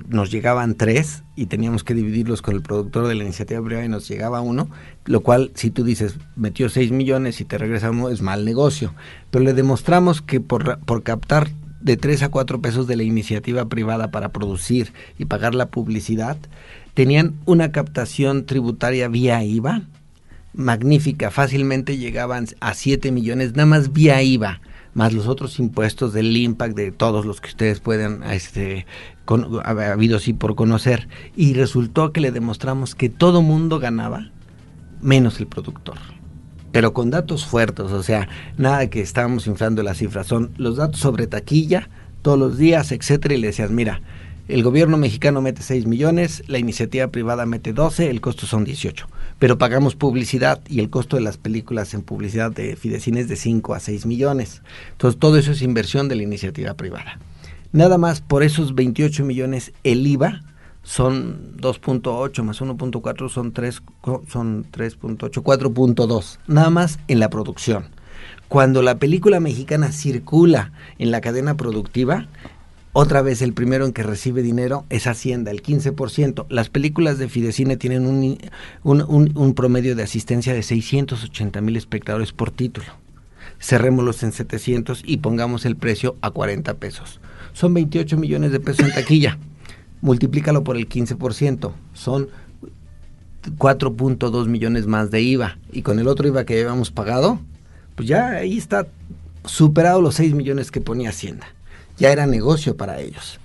nos 0.09 0.31
llegaban 0.31 0.77
tres 0.77 1.25
y 1.35 1.47
teníamos 1.47 1.83
que 1.83 1.95
dividirlos 1.95 2.43
con 2.43 2.55
el 2.55 2.63
productor 2.63 3.09
de 3.09 3.17
la 3.17 3.25
iniciativa 3.25 3.65
privada 3.65 3.85
y 3.85 3.89
nos 3.89 4.09
llegaba 4.09 4.41
uno, 4.41 4.69
lo 5.05 5.21
cual 5.21 5.51
si 5.55 5.71
tú 5.71 5.83
dices 5.83 6.17
metió 6.37 6.69
6 6.69 6.93
millones 6.93 7.41
y 7.41 7.45
te 7.45 7.59
regresa 7.59 7.91
uno 7.91 8.09
es 8.09 8.23
mal 8.23 8.45
negocio, 8.45 8.95
pero 9.31 9.45
le 9.45 9.53
demostramos 9.53 10.23
que 10.23 10.41
por, 10.41 10.79
por 10.81 11.03
captar 11.03 11.49
de 11.83 11.97
3 11.97 12.23
a 12.25 12.29
4 12.29 12.61
pesos 12.61 12.87
de 12.87 12.97
la 12.97 13.03
iniciativa 13.03 13.69
privada 13.69 14.11
para 14.11 14.31
producir 14.31 14.93
y 15.19 15.25
pagar 15.25 15.55
la 15.55 15.67
publicidad, 15.67 16.39
tenían 16.95 17.35
una 17.45 17.73
captación 17.73 18.47
tributaria 18.47 19.09
vía 19.09 19.43
IVA 19.43 19.83
magnífica, 20.55 21.31
fácilmente 21.31 21.97
llegaban 21.97 22.47
a 22.61 22.75
7 22.75 23.11
millones 23.11 23.53
nada 23.53 23.67
más 23.67 23.93
vía 23.93 24.23
IVA, 24.23 24.61
más 24.95 25.13
los 25.13 25.27
otros 25.27 25.59
impuestos 25.59 26.13
del 26.13 26.37
impact 26.37 26.77
de 26.77 26.93
todos 26.93 27.25
los 27.25 27.41
que 27.41 27.49
ustedes 27.49 27.81
puedan 27.81 28.23
este 28.25 28.87
habido 29.65 30.19
sí 30.19 30.35
por 30.35 30.55
conocer 30.55 31.09
y 31.35 31.55
resultó 31.55 32.13
que 32.13 32.21
le 32.21 32.33
demostramos 32.33 32.95
que 32.95 33.09
todo 33.09 33.41
mundo 33.41 33.79
ganaba 33.79 34.31
menos 35.01 35.41
el 35.41 35.47
productor. 35.47 35.97
Pero 36.73 36.93
con 36.93 37.11
datos 37.11 37.47
fuertes, 37.47 37.87
o 37.87 38.03
sea, 38.03 38.29
nada 38.57 38.89
que 38.89 39.01
estábamos 39.01 39.47
inflando 39.47 39.83
las 39.83 39.99
cifras, 39.99 40.27
son 40.27 40.51
los 40.57 40.77
datos 40.77 41.01
sobre 41.01 41.27
taquilla 41.27 41.89
todos 42.23 42.39
los 42.39 42.57
días, 42.57 42.93
etcétera, 42.93 43.35
y 43.35 43.39
le 43.39 43.49
decías, 43.49 43.71
mira, 43.71 44.01
el 44.49 44.63
gobierno 44.65 44.97
mexicano 44.97 45.41
mete 45.41 45.63
6 45.63 45.87
millones, 45.87 46.43
la 46.49 46.59
iniciativa 46.59 47.07
privada 47.07 47.47
mete 47.47 47.73
12, 47.73 48.11
el 48.11 48.21
costo 48.21 48.47
son 48.47 48.65
18. 48.65 49.07
Pero 49.39 49.57
pagamos 49.57 49.95
publicidad 49.95 50.61
y 50.69 50.81
el 50.81 50.91
costo 50.91 51.17
de 51.17 51.23
las 51.23 51.37
películas 51.37 51.95
en 51.95 52.03
publicidad 52.03 52.51
de 52.51 52.75
Fidecine 52.77 53.21
es 53.21 53.29
de 53.29 53.37
5 53.37 53.75
a 53.75 53.81
6 53.81 54.05
millones. 54.05 54.63
Entonces 54.93 55.19
todo 55.21 55.37
eso 55.37 55.53
es 55.53 55.63
inversión 55.63 56.09
de 56.09 56.17
la 56.17 56.25
iniciativa 56.25 56.75
privada. 56.75 57.19
Nada 57.73 57.99
más 57.99 58.21
por 58.21 58.43
esos 58.43 58.75
28 58.75 59.25
millones 59.25 59.73
el 59.85 60.07
IVA 60.07 60.43
son 60.83 61.57
2.8 61.59 62.43
más 62.43 62.61
1.4 62.61 63.29
son 63.29 63.53
3 63.53 63.83
son 64.29 64.71
3.8 64.71 65.19
4.2 65.19 66.39
nada 66.47 66.71
más 66.71 66.99
en 67.09 67.21
la 67.21 67.31
producción. 67.31 67.87
Cuando 68.49 68.83
la 68.83 68.99
película 68.99 69.41
mexicana 69.41 69.93
circula 69.93 70.73
en 70.99 71.11
la 71.11 71.23
cadena 71.23 71.57
productiva, 71.57 72.29
otra 72.93 73.23
vez 73.23 73.41
el 73.41 73.55
primero 73.55 73.87
en 73.87 73.95
que 73.95 74.03
recibe 74.03 74.43
dinero 74.43 74.85
es 74.91 75.07
Hacienda, 75.07 75.51
el 75.51 75.63
15%. 75.63 76.45
Las 76.51 76.69
películas 76.69 77.17
de 77.17 77.31
Fidecine 77.31 77.79
tienen 77.79 78.07
un, 78.07 78.39
un, 78.83 79.55
promedio 79.55 79.97
de 79.97 80.03
asistencia 80.03 80.53
de 80.53 80.63
680 80.63 81.63
mil 81.63 81.77
espectadores 81.77 82.33
por 82.33 82.51
título. 82.51 82.89
Cerrémoslos 83.59 84.23
en 84.23 84.33
700 84.33 85.03
y 85.07 85.17
pongamos 85.17 85.65
el 85.65 85.77
precio 85.77 86.17
a 86.21 86.31
40 86.31 86.75
pesos. 86.75 87.19
Son 87.55 87.73
28 87.73 88.19
millones 88.19 88.53
de 88.53 88.61
pesos 88.61 88.87
en 88.87 88.93
taquilla. 88.93 89.39
Multiplícalo 90.03 90.63
por 90.63 90.77
el 90.77 90.89
15%. 90.89 91.73
Son 91.95 92.29
4.2 93.57 94.47
millones 94.47 94.87
más 94.87 95.11
de 95.11 95.23
IVA. 95.23 95.59
Y 95.73 95.81
con 95.81 95.99
el 95.99 96.09
otro 96.09 96.29
IVA 96.29 96.45
que 96.45 96.61
habíamos 96.61 96.91
pagado, 96.91 97.41
pues 97.95 98.07
ya 98.07 98.29
ahí 98.33 98.59
está 98.59 98.87
superado 99.47 100.03
los 100.03 100.17
6 100.17 100.35
millones 100.35 100.71
que 100.71 100.83
ponía 100.83 101.09
Hacienda 101.09 101.47
ya 102.03 102.11
era 102.13 102.27
negocio 102.27 102.77
para 102.77 103.01
ellos. 103.01 103.39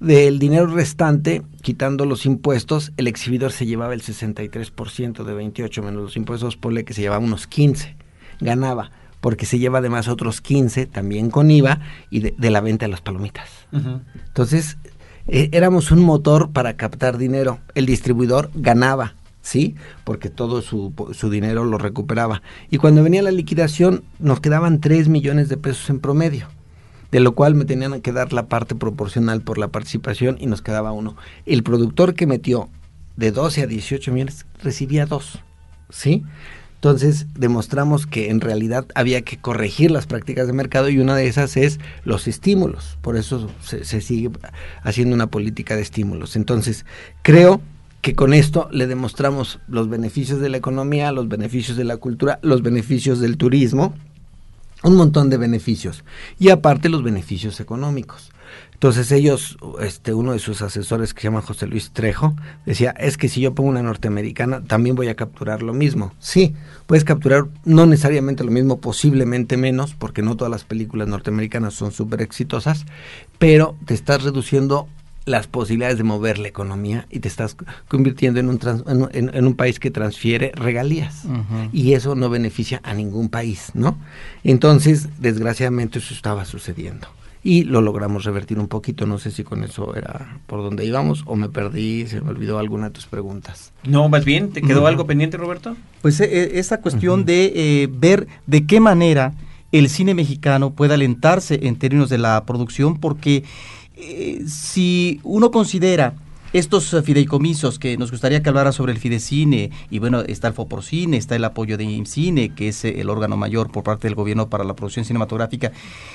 Del 0.00 0.38
dinero 0.38 0.66
restante, 0.66 1.42
quitando 1.62 2.04
los 2.04 2.26
impuestos, 2.26 2.92
el 2.96 3.06
exhibidor 3.06 3.52
se 3.52 3.64
llevaba 3.64 3.94
el 3.94 4.02
63% 4.02 5.24
de 5.24 5.34
28 5.34 5.82
menos 5.82 6.02
los 6.02 6.16
impuestos, 6.16 6.56
ponle 6.56 6.84
que 6.84 6.92
se 6.92 7.00
llevaba 7.00 7.24
unos 7.24 7.46
15. 7.46 7.96
Ganaba, 8.40 8.90
porque 9.20 9.46
se 9.46 9.58
lleva 9.58 9.78
además 9.78 10.08
otros 10.08 10.40
15 10.40 10.86
también 10.86 11.30
con 11.30 11.50
IVA 11.50 11.80
y 12.10 12.20
de, 12.20 12.50
la 12.50 12.60
venta 12.60 12.84
de 12.84 12.90
las 12.90 13.00
palomitas. 13.00 13.48
Entonces, 13.72 14.76
eh, 15.28 15.48
éramos 15.52 15.90
un 15.90 16.02
motor 16.02 16.50
para 16.50 16.76
captar 16.76 17.18
dinero. 17.18 17.58
El 17.74 17.86
distribuidor 17.86 18.50
ganaba, 18.54 19.14
¿sí? 19.42 19.74
Porque 20.04 20.30
todo 20.30 20.62
su, 20.62 20.92
su, 21.12 21.30
dinero 21.30 21.64
lo 21.64 21.78
recuperaba. 21.78 22.42
Y 22.70 22.78
cuando 22.78 23.02
venía 23.02 23.22
la 23.22 23.30
liquidación, 23.30 24.04
nos 24.18 24.40
quedaban 24.40 24.80
3 24.80 25.08
millones 25.08 25.48
de 25.48 25.56
pesos 25.56 25.90
en 25.90 26.00
promedio 26.00 26.48
de 27.10 27.20
lo 27.20 27.34
cual 27.34 27.54
me 27.54 27.64
tenían 27.64 28.00
que 28.00 28.12
dar 28.12 28.32
la 28.32 28.46
parte 28.46 28.74
proporcional 28.74 29.40
por 29.40 29.58
la 29.58 29.68
participación 29.68 30.36
y 30.40 30.46
nos 30.46 30.62
quedaba 30.62 30.92
uno. 30.92 31.16
El 31.46 31.62
productor 31.62 32.14
que 32.14 32.26
metió 32.26 32.68
de 33.16 33.32
12 33.32 33.62
a 33.62 33.66
18 33.66 34.12
millones 34.12 34.46
recibía 34.62 35.06
dos, 35.06 35.38
¿sí? 35.88 36.24
Entonces 36.76 37.26
demostramos 37.34 38.06
que 38.06 38.30
en 38.30 38.40
realidad 38.40 38.86
había 38.94 39.22
que 39.22 39.38
corregir 39.38 39.90
las 39.90 40.06
prácticas 40.06 40.46
de 40.46 40.52
mercado 40.52 40.88
y 40.88 40.98
una 40.98 41.16
de 41.16 41.26
esas 41.26 41.56
es 41.56 41.80
los 42.04 42.28
estímulos. 42.28 42.96
Por 43.02 43.16
eso 43.16 43.50
se, 43.62 43.84
se 43.84 44.00
sigue 44.00 44.30
haciendo 44.82 45.14
una 45.14 45.26
política 45.26 45.74
de 45.74 45.82
estímulos. 45.82 46.36
Entonces 46.36 46.86
creo 47.22 47.60
que 48.02 48.14
con 48.14 48.34
esto 48.34 48.68
le 48.70 48.86
demostramos 48.86 49.58
los 49.66 49.88
beneficios 49.88 50.38
de 50.38 50.48
la 50.48 50.58
economía, 50.58 51.12
los 51.12 51.28
beneficios 51.28 51.76
de 51.76 51.84
la 51.84 51.96
cultura, 51.96 52.38
los 52.42 52.62
beneficios 52.62 53.20
del 53.20 53.36
turismo 53.36 53.94
un 54.82 54.94
montón 54.94 55.30
de 55.30 55.36
beneficios 55.36 56.04
y 56.38 56.50
aparte 56.50 56.88
los 56.88 57.02
beneficios 57.02 57.60
económicos. 57.60 58.30
Entonces 58.76 59.10
ellos, 59.10 59.56
este, 59.80 60.12
uno 60.12 60.32
de 60.32 60.38
sus 60.38 60.60
asesores 60.60 61.14
que 61.14 61.22
se 61.22 61.28
llama 61.28 61.40
José 61.40 61.66
Luis 61.66 61.92
Trejo, 61.92 62.34
decía, 62.66 62.90
es 62.90 63.16
que 63.16 63.30
si 63.30 63.40
yo 63.40 63.54
pongo 63.54 63.70
una 63.70 63.82
norteamericana, 63.82 64.62
también 64.62 64.94
voy 64.94 65.08
a 65.08 65.14
capturar 65.14 65.62
lo 65.62 65.72
mismo. 65.72 66.12
Sí, 66.18 66.54
puedes 66.86 67.02
capturar 67.02 67.46
no 67.64 67.86
necesariamente 67.86 68.44
lo 68.44 68.50
mismo, 68.50 68.78
posiblemente 68.78 69.56
menos, 69.56 69.94
porque 69.94 70.20
no 70.20 70.36
todas 70.36 70.50
las 70.50 70.64
películas 70.64 71.08
norteamericanas 71.08 71.72
son 71.72 71.90
súper 71.90 72.20
exitosas, 72.20 72.84
pero 73.38 73.78
te 73.86 73.94
estás 73.94 74.24
reduciendo 74.24 74.88
las 75.24 75.46
posibilidades 75.46 75.96
de 75.96 76.04
mover 76.04 76.38
la 76.38 76.48
economía 76.48 77.06
y 77.08 77.20
te 77.20 77.28
estás 77.28 77.56
convirtiendo 77.88 78.40
en 78.40 78.50
un, 78.50 78.60
en, 79.10 79.46
un 79.46 79.54
país 79.54 79.80
que 79.80 79.90
transfiere 79.90 80.52
regalías. 80.54 81.22
Y 81.72 81.94
eso 81.94 82.14
no 82.14 82.28
beneficia 82.28 82.82
a 82.84 82.92
ningún 82.92 83.30
país, 83.30 83.70
¿no? 83.72 83.96
Entonces, 84.44 85.08
desgraciadamente, 85.18 85.98
eso 85.98 86.12
estaba 86.12 86.44
sucediendo. 86.44 87.08
Y 87.46 87.62
lo 87.62 87.80
logramos 87.80 88.24
revertir 88.24 88.58
un 88.58 88.66
poquito. 88.66 89.06
No 89.06 89.18
sé 89.18 89.30
si 89.30 89.44
con 89.44 89.62
eso 89.62 89.94
era 89.94 90.40
por 90.48 90.64
donde 90.64 90.84
íbamos 90.84 91.22
o 91.26 91.36
me 91.36 91.48
perdí, 91.48 92.04
se 92.08 92.20
me 92.20 92.30
olvidó 92.30 92.58
alguna 92.58 92.86
de 92.86 92.90
tus 92.90 93.06
preguntas. 93.06 93.72
No, 93.84 94.08
más 94.08 94.24
bien, 94.24 94.50
¿te 94.50 94.62
quedó 94.62 94.88
algo 94.88 95.06
pendiente, 95.06 95.36
Roberto? 95.36 95.76
Pues 96.02 96.18
eh, 96.18 96.28
eh, 96.28 96.50
esa 96.54 96.80
cuestión 96.80 97.24
de 97.24 97.52
eh, 97.54 97.88
ver 97.88 98.26
de 98.48 98.66
qué 98.66 98.80
manera 98.80 99.32
el 99.70 99.88
cine 99.88 100.12
mexicano 100.12 100.72
puede 100.72 100.94
alentarse 100.94 101.60
en 101.68 101.76
términos 101.76 102.10
de 102.10 102.18
la 102.18 102.44
producción, 102.46 102.98
porque 102.98 103.44
eh, 103.96 104.42
si 104.48 105.20
uno 105.22 105.52
considera 105.52 106.14
estos 106.58 106.96
fideicomisos 107.04 107.78
que 107.78 107.98
nos 107.98 108.10
gustaría 108.10 108.42
que 108.42 108.48
hablara 108.48 108.72
sobre 108.72 108.92
el 108.92 108.98
Fidecine, 108.98 109.70
y 109.90 109.98
bueno, 109.98 110.20
está 110.22 110.48
el 110.48 110.54
Foprocine, 110.54 111.16
está 111.16 111.36
el 111.36 111.44
apoyo 111.44 111.76
de 111.76 111.84
IMCINE, 111.84 112.54
que 112.54 112.68
es 112.68 112.84
el 112.84 113.10
órgano 113.10 113.36
mayor 113.36 113.70
por 113.70 113.84
parte 113.84 114.08
del 114.08 114.14
gobierno 114.14 114.48
para 114.48 114.64
la 114.64 114.74
producción 114.74 115.04
cinematográfica, 115.04 115.72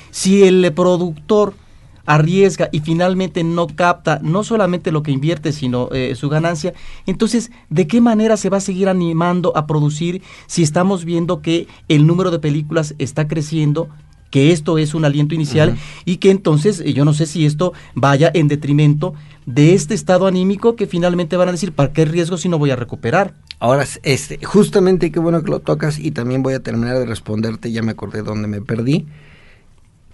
si 0.09 0.43
el 0.43 0.73
productor 0.73 1.53
arriesga 2.07 2.69
y 2.71 2.79
finalmente 2.79 3.43
no 3.43 3.67
capta 3.67 4.19
no 4.23 4.43
solamente 4.43 4.91
lo 4.91 5.03
que 5.03 5.11
invierte, 5.11 5.51
sino 5.51 5.89
eh, 5.91 6.15
su 6.15 6.27
ganancia, 6.27 6.73
entonces, 7.05 7.51
¿de 7.69 7.85
qué 7.85 8.01
manera 8.01 8.35
se 8.35 8.49
va 8.49 8.57
a 8.57 8.61
seguir 8.61 8.89
animando 8.89 9.55
a 9.55 9.67
producir 9.67 10.23
si 10.47 10.63
estamos 10.63 11.05
viendo 11.05 11.41
que 11.41 11.67
el 11.87 12.07
número 12.07 12.31
de 12.31 12.39
películas 12.39 12.95
está 12.97 13.27
creciendo 13.27 13.89
que 14.31 14.51
esto 14.51 14.79
es 14.79 14.95
un 14.95 15.05
aliento 15.05 15.35
inicial 15.35 15.77
y 16.05 16.17
que 16.17 16.31
entonces 16.31 16.79
eh, 16.79 16.93
yo 16.93 17.05
no 17.05 17.13
sé 17.13 17.27
si 17.27 17.45
esto 17.45 17.73
vaya 17.93 18.31
en 18.33 18.47
detrimento 18.47 19.13
de 19.45 19.75
este 19.75 19.93
estado 19.93 20.25
anímico 20.25 20.75
que 20.75 20.87
finalmente 20.87 21.37
van 21.37 21.49
a 21.49 21.51
decir, 21.51 21.73
¿para 21.73 21.93
qué 21.93 22.05
riesgo 22.05 22.37
si 22.37 22.49
no 22.49 22.57
voy 22.57 22.71
a 22.71 22.75
recuperar? 22.75 23.35
Ahora, 23.59 23.85
este, 24.03 24.43
justamente 24.43 25.11
qué 25.11 25.19
bueno 25.19 25.43
que 25.43 25.51
lo 25.51 25.59
tocas 25.59 25.99
y 25.99 26.11
también 26.11 26.41
voy 26.41 26.55
a 26.55 26.61
terminar 26.61 26.97
de 26.97 27.05
responderte, 27.05 27.71
ya 27.71 27.83
me 27.83 27.91
acordé 27.91 28.23
dónde 28.23 28.47
me 28.47 28.61
perdí. 28.61 29.05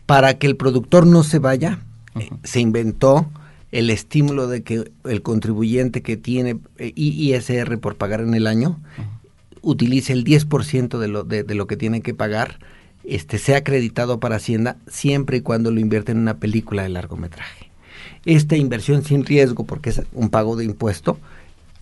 Para 0.06 0.38
que 0.38 0.48
el 0.48 0.58
productor 0.58 1.06
no 1.06 1.24
se 1.24 1.40
vaya, 1.40 1.80
eh, 2.20 2.30
se 2.44 2.60
inventó 2.60 3.30
el 3.72 3.90
estímulo 3.90 4.48
de 4.48 4.64
que 4.64 4.92
el 5.06 5.22
contribuyente 5.22 6.02
que 6.02 6.18
tiene 6.18 6.58
eh, 6.78 6.92
ISR 6.96 7.78
por 7.80 7.96
pagar 7.96 8.22
en 8.22 8.34
el 8.34 8.48
año 8.48 8.80
utilice 9.62 10.14
el 10.14 10.24
10% 10.24 10.98
de 10.98 11.08
lo, 11.08 11.24
de, 11.24 11.44
de 11.44 11.56
lo 11.56 11.68
que 11.68 11.78
tiene 11.78 12.02
que 12.02 12.14
pagar, 12.14 12.60
este, 13.08 13.38
sea 13.38 13.58
acreditado 13.58 14.20
para 14.20 14.36
Hacienda 14.36 14.78
siempre 14.88 15.38
y 15.38 15.42
cuando 15.42 15.72
lo 15.72 15.80
invierte 15.80 16.12
en 16.12 16.20
una 16.20 16.38
película 16.38 16.84
de 16.84 16.90
largometraje. 16.90 17.72
Esta 18.26 18.58
inversión 18.58 19.04
sin 19.04 19.26
riesgo, 19.26 19.66
porque 19.66 19.92
es 19.92 20.02
un 20.14 20.30
pago 20.30 20.56
de 20.56 20.66
impuesto, 20.66 21.18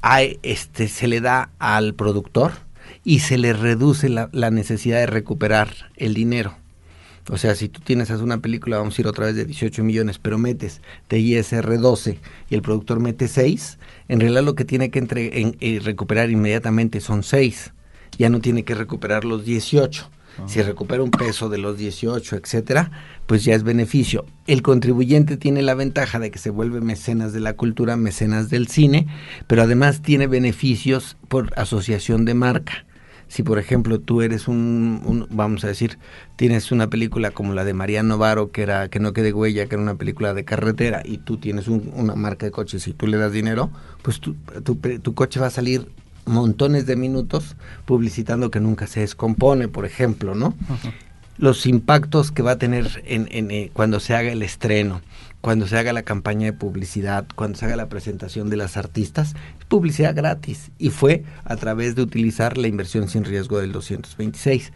hay, 0.01 0.39
este, 0.43 0.87
se 0.87 1.07
le 1.07 1.21
da 1.21 1.49
al 1.57 1.95
productor 1.95 2.51
y 3.03 3.19
se 3.19 3.37
le 3.37 3.53
reduce 3.53 4.09
la, 4.09 4.51
necesidad 4.51 4.99
de 4.99 5.07
recuperar 5.07 5.91
el 5.97 6.13
dinero. 6.13 6.55
O 7.31 7.37
sea, 7.37 7.55
si 7.55 7.69
tú 7.69 7.81
tienes 7.81 8.11
una 8.11 8.37
película, 8.37 8.77
vamos 8.77 8.97
a 8.97 9.01
ir 9.01 9.07
otra 9.07 9.25
vez 9.25 9.35
de 9.35 9.45
18 9.45 9.83
millones, 9.83 10.19
pero 10.19 10.37
metes 10.37 10.81
de 11.09 11.19
ISR 11.19 11.79
12 11.79 12.19
y 12.51 12.55
el 12.55 12.61
productor 12.61 12.99
mete 12.99 13.27
6, 13.27 13.79
en 14.09 14.19
realidad 14.19 14.43
lo 14.43 14.53
que 14.53 14.65
tiene 14.65 14.91
que 14.91 14.99
eh, 15.59 15.79
recuperar 15.83 16.29
inmediatamente 16.29 17.01
son 17.01 17.23
6. 17.23 17.71
Ya 18.19 18.29
no 18.29 18.39
tiene 18.41 18.63
que 18.63 18.75
recuperar 18.75 19.25
los 19.25 19.43
18. 19.43 20.09
Si 20.47 20.61
recupera 20.61 21.03
un 21.03 21.11
peso 21.11 21.49
de 21.49 21.57
los 21.57 21.77
18, 21.77 22.35
etcétera, 22.35 22.91
pues 23.25 23.43
ya 23.43 23.55
es 23.55 23.63
beneficio. 23.63 24.25
El 24.47 24.61
contribuyente 24.61 25.37
tiene 25.37 25.61
la 25.61 25.73
ventaja 25.73 26.19
de 26.19 26.31
que 26.31 26.39
se 26.39 26.49
vuelve 26.49 26.81
mecenas 26.81 27.33
de 27.33 27.39
la 27.39 27.53
cultura, 27.53 27.95
mecenas 27.95 28.49
del 28.49 28.67
cine, 28.67 29.07
pero 29.47 29.63
además 29.63 30.01
tiene 30.01 30.27
beneficios 30.27 31.17
por 31.27 31.57
asociación 31.57 32.25
de 32.25 32.33
marca 32.33 32.85
si 33.27 33.43
por 33.43 33.57
ejemplo 33.57 33.99
tú 33.99 34.21
eres 34.21 34.47
un, 34.47 35.01
un, 35.03 35.27
vamos 35.31 35.63
a 35.63 35.67
decir 35.67 35.97
tienes 36.35 36.71
una 36.71 36.89
película 36.89 37.31
como 37.31 37.53
la 37.53 37.63
de 37.63 37.73
Mariano 37.73 38.17
Varo 38.17 38.51
que 38.51 38.61
era 38.61 38.89
que 38.89 38.99
no 38.99 39.13
quede 39.13 39.33
huella 39.33 39.65
que 39.65 39.75
era 39.75 39.81
una 39.81 39.95
película 39.95 40.33
de 40.33 40.45
carretera 40.45 41.01
y 41.03 41.17
tú 41.17 41.37
tienes 41.37 41.67
un, 41.67 41.91
una 41.95 42.15
marca 42.15 42.45
de 42.45 42.51
coches 42.51 42.87
y 42.87 42.93
tú 42.93 43.07
le 43.07 43.17
das 43.17 43.31
dinero 43.31 43.71
pues 44.03 44.19
tu, 44.19 44.35
tu, 44.63 44.75
tu 44.75 45.13
coche 45.13 45.39
va 45.39 45.47
a 45.47 45.51
salir 45.51 45.87
montones 46.25 46.85
de 46.85 46.95
minutos 46.95 47.55
publicitando 47.85 48.51
que 48.51 48.59
nunca 48.59 48.87
se 48.87 49.01
descompone 49.01 49.67
por 49.67 49.85
ejemplo 49.85 50.35
no 50.35 50.53
los 51.37 51.65
impactos 51.65 52.31
que 52.31 52.41
va 52.41 52.51
a 52.51 52.57
tener 52.57 53.03
en, 53.05 53.27
en, 53.31 53.51
eh, 53.51 53.69
cuando 53.73 53.99
se 53.99 54.15
haga 54.15 54.31
el 54.31 54.41
estreno 54.41 55.01
cuando 55.45 55.67
se 55.67 55.77
haga 55.77 55.93
la 55.93 56.01
campaña 56.01 56.47
de 56.47 56.53
publicidad, 56.53 57.27
cuando 57.35 57.55
se 57.55 57.65
haga 57.65 57.75
la 57.75 57.87
presentación 57.87 58.49
de 58.49 58.57
las 58.57 58.77
artistas, 58.77 59.35
es 59.59 59.65
publicidad 59.65 60.15
gratis 60.15 60.71
y 60.79 60.89
fue 60.89 61.23
a 61.43 61.55
través 61.55 61.93
de 61.93 62.01
utilizar 62.01 62.57
la 62.57 62.67
inversión 62.67 63.07
sin 63.09 63.25
riesgo 63.25 63.59
del 63.59 63.71
226. 63.71 64.73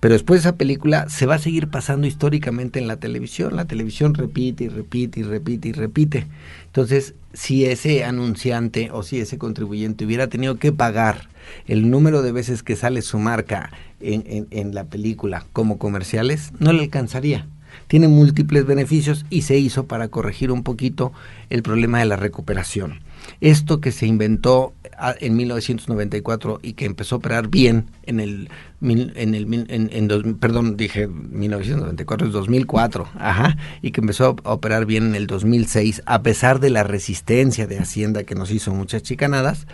Pero 0.00 0.14
después 0.14 0.40
esa 0.40 0.56
película 0.56 1.08
se 1.08 1.26
va 1.26 1.36
a 1.36 1.40
seguir 1.40 1.68
pasando 1.68 2.06
históricamente 2.06 2.78
en 2.78 2.86
la 2.86 2.96
televisión. 2.96 3.56
La 3.56 3.64
televisión 3.64 4.14
repite 4.14 4.64
y 4.64 4.68
repite 4.68 5.20
y 5.20 5.22
repite 5.24 5.68
y 5.68 5.72
repite. 5.72 6.26
Entonces, 6.66 7.14
si 7.32 7.64
ese 7.64 8.04
anunciante 8.04 8.90
o 8.92 9.02
si 9.02 9.18
ese 9.18 9.38
contribuyente 9.38 10.04
hubiera 10.04 10.28
tenido 10.28 10.56
que 10.56 10.72
pagar 10.72 11.28
el 11.66 11.90
número 11.90 12.22
de 12.22 12.32
veces 12.32 12.62
que 12.62 12.76
sale 12.76 13.02
su 13.02 13.18
marca 13.18 13.70
en, 14.00 14.46
en, 14.50 14.74
la 14.74 14.84
película 14.84 15.46
como 15.52 15.78
comerciales, 15.78 16.52
no 16.60 16.72
le 16.72 16.82
alcanzaría 16.84 17.46
tiene 17.86 18.08
múltiples 18.08 18.66
beneficios 18.66 19.24
y 19.30 19.42
se 19.42 19.58
hizo 19.58 19.86
para 19.86 20.08
corregir 20.08 20.50
un 20.50 20.62
poquito 20.62 21.12
el 21.48 21.62
problema 21.62 21.98
de 21.98 22.06
la 22.06 22.16
recuperación. 22.16 23.00
Esto 23.40 23.80
que 23.80 23.92
se 23.92 24.06
inventó 24.06 24.72
en 25.20 25.36
1994 25.36 26.60
y 26.62 26.72
que 26.74 26.84
empezó 26.84 27.16
a 27.16 27.18
operar 27.18 27.48
bien 27.48 27.86
en 28.04 28.20
el 28.20 28.50
en 28.80 29.34
el 29.34 29.66
en, 29.68 29.90
en 29.92 30.08
dos, 30.08 30.22
perdón 30.40 30.76
dije 30.76 31.08
1994 31.08 32.26
es 32.28 32.32
2004 32.32 33.08
ajá 33.16 33.56
y 33.82 33.90
que 33.90 34.00
empezó 34.00 34.36
a 34.44 34.52
operar 34.52 34.86
bien 34.86 35.06
en 35.06 35.14
el 35.14 35.26
2006 35.26 36.02
a 36.06 36.22
pesar 36.22 36.60
de 36.60 36.70
la 36.70 36.84
resistencia 36.84 37.66
de 37.66 37.78
Hacienda 37.78 38.24
que 38.24 38.34
nos 38.34 38.50
hizo 38.50 38.72
muchas 38.72 39.02
chicanadas 39.02 39.66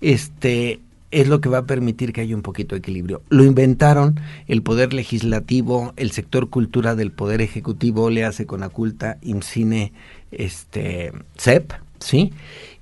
este 0.00 0.80
es 1.10 1.28
lo 1.28 1.40
que 1.40 1.48
va 1.48 1.58
a 1.58 1.66
permitir 1.66 2.12
que 2.12 2.20
haya 2.20 2.34
un 2.34 2.42
poquito 2.42 2.74
de 2.74 2.80
equilibrio. 2.80 3.22
Lo 3.28 3.44
inventaron 3.44 4.20
el 4.48 4.62
Poder 4.62 4.92
Legislativo, 4.92 5.92
el 5.96 6.10
sector 6.10 6.50
cultura 6.50 6.94
del 6.94 7.12
Poder 7.12 7.40
Ejecutivo, 7.40 8.10
le 8.10 8.24
hace 8.24 8.44
con 8.44 8.62
Aculta, 8.62 9.18
IMCINE, 9.22 9.92
este, 10.30 11.12
CEP, 11.38 11.72
¿sí? 12.00 12.32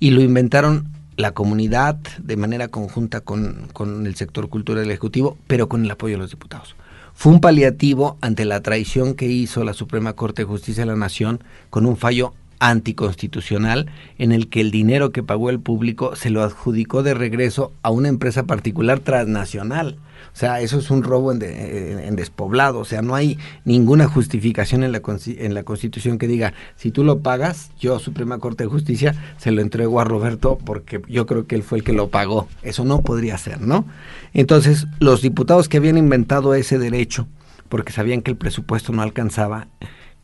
Y 0.00 0.11
lo 0.11 0.22
inventaron 0.22 0.88
la 1.16 1.33
comunidad 1.33 1.96
de 2.18 2.37
manera 2.37 2.68
conjunta 2.68 3.20
con, 3.20 3.68
con 3.72 4.07
el 4.07 4.14
sector 4.14 4.48
cultura 4.48 4.81
del 4.81 4.90
Ejecutivo, 4.90 5.37
pero 5.46 5.68
con 5.68 5.85
el 5.85 5.90
apoyo 5.90 6.14
de 6.14 6.18
los 6.18 6.31
diputados. 6.31 6.77
Fue 7.14 7.33
un 7.33 7.40
paliativo 7.40 8.18
ante 8.20 8.44
la 8.44 8.61
traición 8.61 9.14
que 9.14 9.27
hizo 9.27 9.62
la 9.62 9.72
Suprema 9.72 10.14
Corte 10.14 10.42
de 10.42 10.46
Justicia 10.46 10.83
de 10.83 10.90
la 10.90 10.96
Nación 10.96 11.42
con 11.70 11.87
un 11.87 11.96
fallo 11.96 12.35
anticonstitucional 12.59 13.90
en 14.18 14.33
el 14.33 14.48
que 14.48 14.61
el 14.61 14.70
dinero 14.70 15.11
que 15.11 15.22
pagó 15.22 15.50
el 15.50 15.61
público 15.61 16.16
se 16.16 16.31
lo 16.31 16.42
adjudicó 16.42 17.03
de 17.03 17.14
regreso 17.14 17.72
a 17.83 17.90
una 17.90 18.09
empresa 18.09 18.44
particular 18.44 19.00
transnacional. 19.00 19.96
O 20.33 20.37
sea, 20.37 20.61
eso 20.61 20.79
es 20.79 20.91
un 20.91 21.03
robo 21.03 21.33
en, 21.33 21.39
de, 21.39 22.07
en, 22.07 22.17
despoblado. 22.17 22.81
O 22.81 22.85
sea, 22.85 23.03
no 23.03 23.15
hay 23.15 23.39
ninguna 23.65 24.07
justificación 24.09 24.83
en 24.83 24.93
la, 24.93 25.01
en 25.27 25.55
la 25.55 25.63
Constitución 25.63 26.19
que 26.19 26.27
diga, 26.27 26.55
si 26.77 26.91
tú 26.91 27.05
lo 27.05 27.21
pagas, 27.21 27.71
yo, 27.79 27.99
Suprema 27.99 28.39
Corte 28.39 28.65
de 28.65 28.71
Justicia, 28.71 29.15
se 29.39 29.51
lo 29.51 29.61
entrego 29.61 30.01
a 30.01 30.05
Roberto 30.05 30.59
porque 30.65 31.03
yo 31.09 31.27
creo 31.27 31.47
que 31.47 31.55
él 31.55 31.63
fue 31.63 31.79
el 31.79 31.85
que 31.85 31.93
lo 31.93 32.09
pagó. 32.09 32.49
Eso 32.63 32.85
no 32.85 33.03
podría 33.03 33.39
ser, 33.39 33.61
¿no? 33.61 33.87
Entonces, 34.33 34.87
los 34.99 35.23
diputados 35.23 35.69
que 35.69 35.77
habían 35.77 35.99
inventado 35.99 36.55
ese 36.55 36.79
derecho, 36.79 37.27
porque 37.69 37.93
sabían 37.93 38.23
que 38.23 38.31
el 38.31 38.37
presupuesto 38.37 38.93
no 38.93 39.03
alcanzaba, 39.03 39.69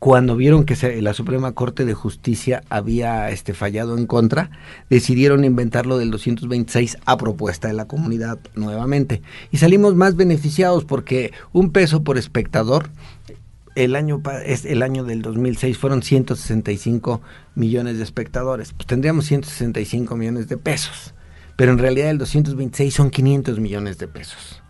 cuando 0.00 0.34
vieron 0.34 0.64
que 0.64 0.76
se, 0.76 1.02
la 1.02 1.12
Suprema 1.12 1.52
Corte 1.52 1.84
de 1.84 1.92
Justicia 1.92 2.62
había 2.70 3.28
este, 3.28 3.52
fallado 3.52 3.98
en 3.98 4.06
contra, 4.06 4.50
decidieron 4.88 5.44
inventarlo 5.44 5.98
del 5.98 6.10
226 6.10 6.96
a 7.04 7.18
propuesta 7.18 7.68
de 7.68 7.74
la 7.74 7.84
comunidad 7.84 8.38
nuevamente. 8.54 9.20
Y 9.52 9.58
salimos 9.58 9.94
más 9.94 10.16
beneficiados 10.16 10.86
porque 10.86 11.32
un 11.52 11.70
peso 11.70 12.02
por 12.02 12.16
espectador, 12.16 12.88
el 13.74 13.94
año, 13.94 14.22
es 14.46 14.64
el 14.64 14.82
año 14.82 15.04
del 15.04 15.20
2006 15.20 15.76
fueron 15.76 16.02
165 16.02 17.20
millones 17.54 17.98
de 17.98 18.04
espectadores, 18.04 18.72
pues 18.72 18.86
tendríamos 18.86 19.26
165 19.26 20.16
millones 20.16 20.48
de 20.48 20.56
pesos, 20.56 21.12
pero 21.56 21.72
en 21.72 21.78
realidad 21.78 22.08
el 22.08 22.16
226 22.16 22.94
son 22.94 23.10
500 23.10 23.60
millones 23.60 23.98
de 23.98 24.08
pesos. 24.08 24.62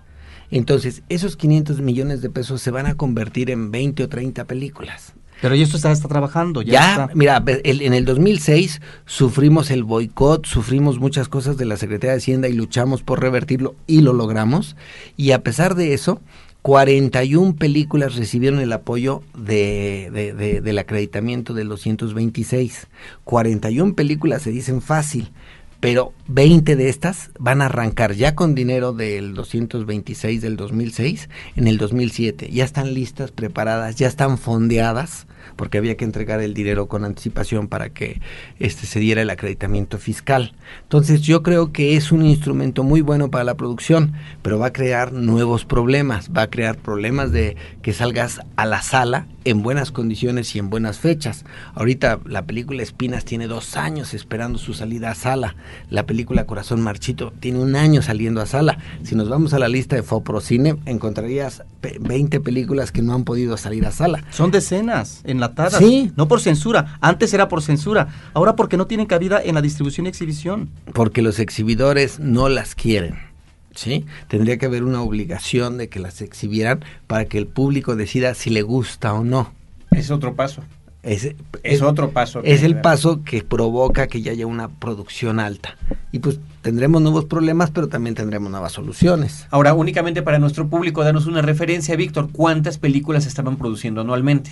Entonces, 0.50 1.04
esos 1.08 1.36
500 1.36 1.80
millones 1.80 2.20
de 2.20 2.30
pesos 2.30 2.60
se 2.60 2.72
van 2.72 2.86
a 2.86 2.96
convertir 2.96 3.50
en 3.52 3.70
20 3.70 4.02
o 4.02 4.08
30 4.08 4.44
películas. 4.46 5.14
Pero 5.40 5.54
y 5.54 5.62
esto 5.62 5.76
está, 5.76 5.90
está 5.90 6.08
trabajando, 6.08 6.62
ya, 6.62 6.72
ya 6.72 6.90
está. 6.90 7.10
mira, 7.14 7.42
el, 7.64 7.82
en 7.82 7.94
el 7.94 8.04
2006 8.04 8.80
sufrimos 9.06 9.70
el 9.70 9.84
boicot, 9.84 10.46
sufrimos 10.46 10.98
muchas 10.98 11.28
cosas 11.28 11.56
de 11.56 11.64
la 11.64 11.76
Secretaría 11.76 12.12
de 12.12 12.18
Hacienda 12.18 12.48
y 12.48 12.52
luchamos 12.52 13.02
por 13.02 13.20
revertirlo 13.20 13.74
y 13.86 14.02
lo 14.02 14.12
logramos. 14.12 14.76
Y 15.16 15.32
a 15.32 15.42
pesar 15.42 15.74
de 15.74 15.94
eso, 15.94 16.20
41 16.62 17.56
películas 17.56 18.16
recibieron 18.16 18.60
el 18.60 18.72
apoyo 18.72 19.22
de, 19.34 20.10
de, 20.12 20.34
de, 20.34 20.60
del 20.60 20.78
acreditamiento 20.78 21.54
del 21.54 21.68
226. 21.68 22.88
41 23.24 23.94
películas 23.94 24.42
se 24.42 24.50
dicen 24.50 24.82
fácil, 24.82 25.32
pero 25.80 26.12
20 26.32 26.76
de 26.76 26.88
estas 26.88 27.32
van 27.40 27.60
a 27.60 27.66
arrancar 27.66 28.12
ya 28.12 28.36
con 28.36 28.54
dinero 28.54 28.92
del 28.92 29.34
226 29.34 30.40
del 30.40 30.56
2006 30.56 31.28
en 31.56 31.66
el 31.66 31.76
2007. 31.76 32.50
Ya 32.52 32.64
están 32.64 32.94
listas, 32.94 33.32
preparadas, 33.32 33.96
ya 33.96 34.06
están 34.06 34.38
fondeadas, 34.38 35.26
porque 35.56 35.78
había 35.78 35.96
que 35.96 36.04
entregar 36.04 36.40
el 36.40 36.54
dinero 36.54 36.86
con 36.86 37.04
anticipación 37.04 37.66
para 37.66 37.90
que 37.90 38.20
este 38.60 38.86
se 38.86 39.00
diera 39.00 39.22
el 39.22 39.30
acreditamiento 39.30 39.98
fiscal. 39.98 40.54
Entonces, 40.82 41.20
yo 41.22 41.42
creo 41.42 41.72
que 41.72 41.96
es 41.96 42.12
un 42.12 42.24
instrumento 42.24 42.84
muy 42.84 43.00
bueno 43.00 43.30
para 43.30 43.42
la 43.42 43.56
producción, 43.56 44.12
pero 44.42 44.58
va 44.58 44.66
a 44.66 44.72
crear 44.72 45.12
nuevos 45.12 45.64
problemas, 45.64 46.30
va 46.30 46.42
a 46.42 46.50
crear 46.50 46.78
problemas 46.78 47.32
de 47.32 47.56
que 47.82 47.92
salgas 47.92 48.40
a 48.54 48.66
la 48.66 48.82
sala 48.82 49.26
en 49.44 49.62
buenas 49.62 49.90
condiciones 49.90 50.54
y 50.54 50.58
en 50.58 50.70
buenas 50.70 50.98
fechas. 50.98 51.44
Ahorita 51.74 52.20
la 52.24 52.46
película 52.46 52.82
Espinas 52.82 53.24
tiene 53.24 53.48
dos 53.48 53.76
años 53.76 54.14
esperando 54.14 54.58
su 54.58 54.74
salida 54.74 55.10
a 55.10 55.14
sala. 55.14 55.56
La 55.88 56.06
película 56.06 56.19
Corazón 56.24 56.80
Marchito 56.80 57.32
tiene 57.40 57.58
un 57.58 57.76
año 57.76 58.02
saliendo 58.02 58.40
a 58.40 58.46
sala. 58.46 58.78
Si 59.02 59.14
nos 59.14 59.28
vamos 59.28 59.52
a 59.52 59.58
la 59.58 59.68
lista 59.68 59.96
de 59.96 60.02
Foprocine, 60.02 60.76
encontrarías 60.86 61.62
20 62.00 62.40
películas 62.40 62.92
que 62.92 63.02
no 63.02 63.14
han 63.14 63.24
podido 63.24 63.56
salir 63.56 63.86
a 63.86 63.92
sala. 63.92 64.24
Son 64.30 64.50
decenas 64.50 65.22
enlatadas. 65.24 65.78
Sí. 65.78 66.12
No 66.16 66.28
por 66.28 66.40
censura. 66.40 66.98
Antes 67.00 67.32
era 67.34 67.48
por 67.48 67.62
censura. 67.62 68.08
Ahora 68.34 68.56
porque 68.56 68.76
no 68.76 68.86
tienen 68.86 69.06
cabida 69.06 69.40
en 69.42 69.54
la 69.54 69.62
distribución 69.62 70.06
y 70.06 70.10
exhibición. 70.10 70.70
Porque 70.92 71.22
los 71.22 71.38
exhibidores 71.38 72.20
no 72.20 72.48
las 72.48 72.74
quieren. 72.74 73.30
¿sí? 73.74 74.06
Tendría 74.28 74.58
que 74.58 74.66
haber 74.66 74.84
una 74.84 75.02
obligación 75.02 75.78
de 75.78 75.88
que 75.88 76.00
las 76.00 76.20
exhibieran 76.22 76.84
para 77.06 77.24
que 77.24 77.38
el 77.38 77.46
público 77.46 77.96
decida 77.96 78.34
si 78.34 78.50
le 78.50 78.62
gusta 78.62 79.14
o 79.14 79.24
no. 79.24 79.52
Es 79.90 80.10
otro 80.10 80.34
paso. 80.34 80.62
Es, 81.02 81.24
es, 81.24 81.34
es 81.62 81.82
otro 81.82 82.10
paso. 82.10 82.42
Es 82.44 82.62
el 82.62 82.80
paso 82.80 83.22
que 83.24 83.42
provoca 83.42 84.06
que 84.06 84.20
ya 84.20 84.32
haya 84.32 84.46
una 84.46 84.68
producción 84.68 85.40
alta. 85.40 85.76
Y 86.12 86.18
pues 86.18 86.40
tendremos 86.62 87.00
nuevos 87.00 87.24
problemas, 87.24 87.70
pero 87.70 87.88
también 87.88 88.14
tendremos 88.14 88.50
nuevas 88.50 88.72
soluciones. 88.72 89.46
Ahora, 89.50 89.72
únicamente 89.74 90.22
para 90.22 90.38
nuestro 90.38 90.68
público, 90.68 91.02
danos 91.02 91.26
una 91.26 91.42
referencia, 91.42 91.96
Víctor, 91.96 92.28
¿cuántas 92.32 92.78
películas 92.78 93.26
estaban 93.26 93.56
produciendo 93.56 94.02
anualmente? 94.02 94.50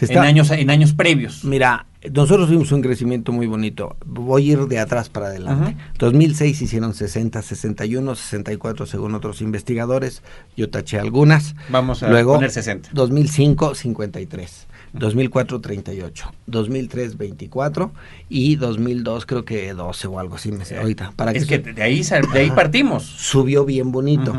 en, 0.00 0.18
años, 0.18 0.50
en 0.50 0.70
años 0.70 0.92
previos. 0.92 1.44
Mira, 1.44 1.86
nosotros 2.12 2.48
tuvimos 2.48 2.70
un 2.72 2.82
crecimiento 2.82 3.32
muy 3.32 3.46
bonito. 3.46 3.96
Voy 4.04 4.50
a 4.50 4.52
ir 4.52 4.58
de 4.66 4.78
atrás 4.78 5.08
para 5.08 5.26
adelante. 5.26 5.76
2006 5.98 6.62
hicieron 6.62 6.94
60, 6.94 7.40
61, 7.40 8.14
64 8.14 8.86
según 8.86 9.14
otros 9.14 9.40
investigadores. 9.40 10.22
Yo 10.56 10.68
taché 10.68 10.98
algunas. 10.98 11.54
Vamos 11.70 12.02
a 12.02 12.10
Luego, 12.10 12.34
poner 12.34 12.50
60. 12.50 12.90
2005, 12.92 13.74
53. 13.74 14.66
2004 14.92 15.60
38, 15.60 16.32
2003 16.46 17.18
24 17.18 17.92
y 18.28 18.56
2002 18.56 19.26
creo 19.26 19.44
que 19.44 19.72
12 19.72 20.06
o 20.08 20.18
algo 20.18 20.36
así 20.36 20.52
me 20.52 20.64
sé 20.64 20.78
ahorita. 20.78 21.12
Para 21.16 21.32
es 21.32 21.46
que, 21.46 21.58
de 21.58 21.82
ahí 21.82 22.02
de 22.02 22.38
ahí 22.38 22.50
partimos. 22.50 23.04
Subió 23.04 23.64
bien 23.64 23.92
bonito. 23.92 24.34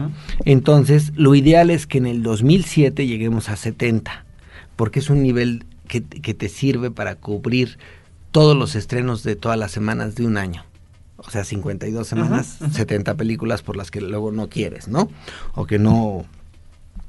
Entonces, 0.46 1.14
lo 1.16 1.36
ideal 1.36 1.70
es 1.70 1.88
que 1.88 1.98
en 1.98 2.08
el 2.08 2.24
2007 2.24 3.06
lleguemos 3.06 3.50
a 3.50 3.56
70, 3.56 4.26
porque 4.76 5.00
es 5.00 5.10
un 5.10 5.22
nivel 5.22 5.66
que, 5.88 6.04
que 6.04 6.34
te 6.34 6.50
sirve 6.50 6.92
para 6.92 7.16
cubrir 7.16 7.78
todos 8.32 8.58
los 8.58 8.76
estrenos 8.76 9.24
de 9.24 9.36
todas 9.36 9.58
las 9.58 9.72
semanas 9.72 10.16
de 10.16 10.26
un 10.26 10.38
año 10.38 10.66
o 11.18 11.32
sea, 11.32 11.44
52 11.44 12.08
semanas, 12.08 12.60
70 12.72 13.16
películas 13.16 13.64
por 13.64 13.76
las 13.76 13.90
que 13.90 14.02
luego 14.02 14.32
no 14.32 14.50
quieres, 14.50 14.88
¿no? 14.88 15.10
O 15.56 15.66
que 15.66 15.80
no 15.80 16.26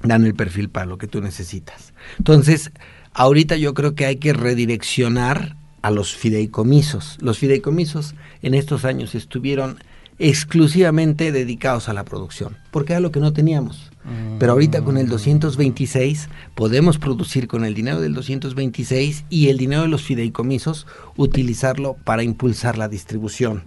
dan 0.02 0.24
el 0.24 0.34
perfil 0.34 0.70
para 0.70 0.86
lo 0.86 0.96
que 0.96 1.06
tú 1.06 1.20
necesitas. 1.20 1.92
Entonces, 2.18 2.72
Ahorita 3.12 3.56
yo 3.56 3.74
creo 3.74 3.94
que 3.94 4.06
hay 4.06 4.16
que 4.16 4.32
redireccionar 4.32 5.56
a 5.82 5.90
los 5.90 6.14
fideicomisos. 6.14 7.18
Los 7.20 7.38
fideicomisos 7.38 8.14
en 8.42 8.54
estos 8.54 8.84
años 8.84 9.14
estuvieron 9.14 9.78
exclusivamente 10.18 11.30
dedicados 11.30 11.88
a 11.88 11.92
la 11.92 12.04
producción, 12.04 12.56
porque 12.72 12.92
era 12.92 13.00
lo 13.00 13.12
que 13.12 13.20
no 13.20 13.32
teníamos. 13.32 13.90
Pero 14.38 14.52
ahorita 14.52 14.82
con 14.82 14.96
el 14.96 15.06
226 15.08 16.30
podemos 16.54 16.96
producir 16.96 17.46
con 17.46 17.66
el 17.66 17.74
dinero 17.74 18.00
del 18.00 18.14
226 18.14 19.26
y 19.28 19.48
el 19.48 19.58
dinero 19.58 19.82
de 19.82 19.88
los 19.88 20.02
fideicomisos 20.02 20.86
utilizarlo 21.16 21.94
para 22.04 22.22
impulsar 22.22 22.78
la 22.78 22.88
distribución. 22.88 23.64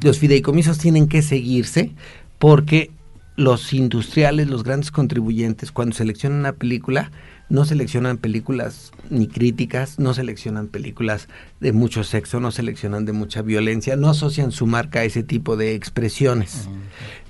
Los 0.00 0.20
fideicomisos 0.20 0.78
tienen 0.78 1.08
que 1.08 1.22
seguirse 1.22 1.90
porque 2.38 2.92
los 3.36 3.72
industriales, 3.72 4.48
los 4.48 4.62
grandes 4.62 4.92
contribuyentes, 4.92 5.72
cuando 5.72 5.96
seleccionan 5.96 6.38
una 6.38 6.52
película, 6.52 7.10
no 7.48 7.64
seleccionan 7.64 8.18
películas 8.18 8.92
ni 9.10 9.28
críticas, 9.28 9.98
no 9.98 10.14
seleccionan 10.14 10.68
películas 10.68 11.28
de 11.60 11.72
mucho 11.72 12.02
sexo, 12.02 12.40
no 12.40 12.50
seleccionan 12.50 13.04
de 13.04 13.12
mucha 13.12 13.42
violencia, 13.42 13.96
no 13.96 14.08
asocian 14.08 14.50
su 14.50 14.66
marca 14.66 15.00
a 15.00 15.04
ese 15.04 15.22
tipo 15.22 15.56
de 15.56 15.74
expresiones. 15.74 16.68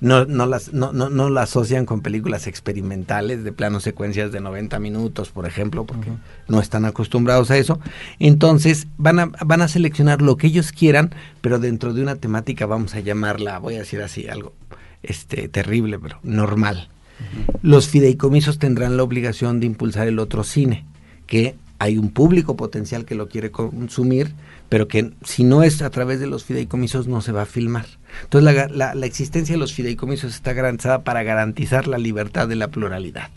No, 0.00 0.24
no, 0.24 0.46
las, 0.46 0.72
no, 0.72 0.92
no, 0.92 1.11
no 1.11 1.31
la 1.31 1.42
asocian 1.42 1.87
con 1.87 2.00
películas 2.00 2.46
experimentales 2.46 3.44
de 3.44 3.53
plano 3.53 3.81
secuencias 3.81 4.33
de 4.33 4.40
90 4.40 4.79
minutos, 4.79 5.31
por 5.31 5.46
ejemplo, 5.46 5.85
porque 5.85 6.11
no 6.48 6.61
están 6.61 6.85
acostumbrados 6.85 7.50
a 7.50 7.57
eso. 7.57 7.81
Entonces 8.18 8.87
van 8.96 9.18
a, 9.18 9.27
van 9.44 9.62
a 9.62 9.68
seleccionar 9.68 10.22
lo 10.22 10.37
que 10.37 10.46
ellos 10.46 10.72
quieran, 10.72 11.14
pero 11.40 11.59
dentro 11.59 11.92
de 11.92 12.03
una 12.03 12.16
temática, 12.16 12.66
vamos 12.66 12.94
a 12.94 13.00
llamarla, 13.00 13.59
voy 13.59 13.74
a 13.77 13.81
decir 13.81 14.00
así, 14.00 14.29
algo 14.29 14.53
este, 15.03 15.48
terrible, 15.48 15.98
pero 15.98 16.18
normal. 16.22 16.88
Los 17.62 17.88
fideicomisos 17.88 18.59
tendrán 18.59 18.96
la 18.96 19.03
obligación 19.03 19.61
de 19.61 19.66
impulsar 19.66 20.09
el 20.09 20.18
otro 20.18 20.44
cine, 20.44 20.85
que 21.27 21.55
hay 21.79 21.98
un 21.98 22.11
público 22.11 22.57
potencial 22.57 23.05
que 23.05 23.14
lo 23.14 23.29
quiere 23.29 23.50
consumir, 23.50 24.33
pero 24.68 24.88
que 24.88 25.12
si 25.24 25.44
no 25.44 25.62
es 25.62 25.83
a 25.83 25.90
través 25.90 26.20
de 26.20 26.27
los 26.27 26.44
fideicomisos 26.44 27.09
no 27.09 27.20
se 27.20 27.33
va 27.33 27.42
a 27.42 27.46
filmar. 27.46 27.87
Entonces 28.22 28.70
la, 28.72 29.07
existencia 29.07 29.55
de 29.55 29.59
los 29.59 29.74
fideicomisos 29.74 30.35
está 30.35 30.53
garantizada 30.53 31.03
para 31.03 31.22
garantizar 31.22 31.87
la 31.87 31.98
libertad 31.98 32.48
de 32.48 32.57
la 32.57 32.68
pluralidad. 32.68 33.29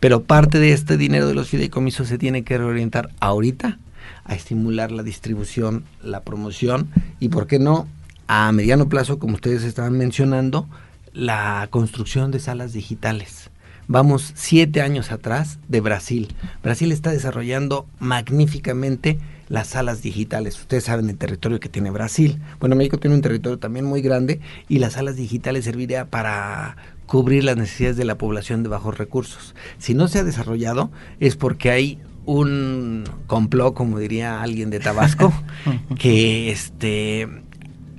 Pero 0.00 0.22
parte 0.22 0.58
de 0.58 0.72
este 0.72 0.96
dinero 0.96 1.26
de 1.26 1.34
los 1.34 1.48
fideicomisos 1.48 2.08
se 2.08 2.18
tiene 2.18 2.42
que 2.42 2.58
reorientar 2.58 3.10
ahorita 3.20 3.78
a 4.24 4.34
estimular 4.34 4.90
la 4.90 5.02
distribución, 5.02 5.84
la 6.02 6.22
promoción 6.22 6.88
y, 7.20 7.28
¿por 7.28 7.46
qué 7.46 7.58
no?, 7.58 7.88
a 8.26 8.50
mediano 8.52 8.88
plazo, 8.88 9.18
como 9.18 9.34
ustedes 9.34 9.64
estaban 9.64 9.98
mencionando, 9.98 10.66
la 11.14 11.68
construcción 11.70 12.30
de 12.30 12.40
salas 12.40 12.72
digitales. 12.72 13.50
Vamos 13.86 14.32
siete 14.34 14.82
años 14.82 15.12
atrás 15.12 15.58
de 15.68 15.80
Brasil. 15.80 16.34
Brasil 16.62 16.90
está 16.90 17.10
desarrollando 17.10 17.86
magníficamente 17.98 19.18
las 19.48 19.68
salas 19.68 20.02
digitales. 20.02 20.58
Ustedes 20.58 20.84
saben 20.84 21.08
el 21.08 21.16
territorio 21.16 21.60
que 21.60 21.68
tiene 21.68 21.90
Brasil. 21.90 22.40
Bueno, 22.60 22.76
México 22.76 22.98
tiene 22.98 23.16
un 23.16 23.22
territorio 23.22 23.58
también 23.58 23.84
muy 23.84 24.02
grande 24.02 24.40
y 24.68 24.78
las 24.78 24.94
salas 24.94 25.16
digitales 25.16 25.64
serviría 25.64 26.06
para 26.06 26.76
cubrir 27.06 27.44
las 27.44 27.56
necesidades 27.56 27.96
de 27.96 28.04
la 28.04 28.18
población 28.18 28.62
de 28.62 28.70
bajos 28.70 28.96
recursos. 28.96 29.54
Si 29.78 29.94
no 29.94 30.08
se 30.08 30.18
ha 30.18 30.24
desarrollado 30.24 30.90
es 31.20 31.36
porque 31.36 31.70
hay 31.70 31.98
un 32.26 33.04
complot, 33.26 33.74
como 33.74 33.98
diría 33.98 34.42
alguien 34.42 34.70
de 34.70 34.80
Tabasco, 34.80 35.32
que 35.98 36.50
este 36.50 37.28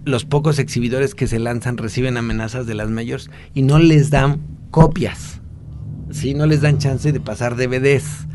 los 0.05 0.23
pocos 0.25 0.59
exhibidores 0.59 1.15
que 1.15 1.27
se 1.27 1.39
lanzan 1.39 1.77
reciben 1.77 2.17
amenazas 2.17 2.67
de 2.67 2.75
las 2.75 2.89
mayores 2.89 3.29
y 3.53 3.63
no 3.63 3.79
les 3.79 4.11
dan 4.11 4.39
copias, 4.71 5.41
¿sí? 6.11 6.33
no 6.33 6.45
les 6.45 6.61
dan 6.61 6.77
chance 6.77 7.11
de 7.11 7.19
pasar 7.19 7.55
DVDs, 7.55 8.27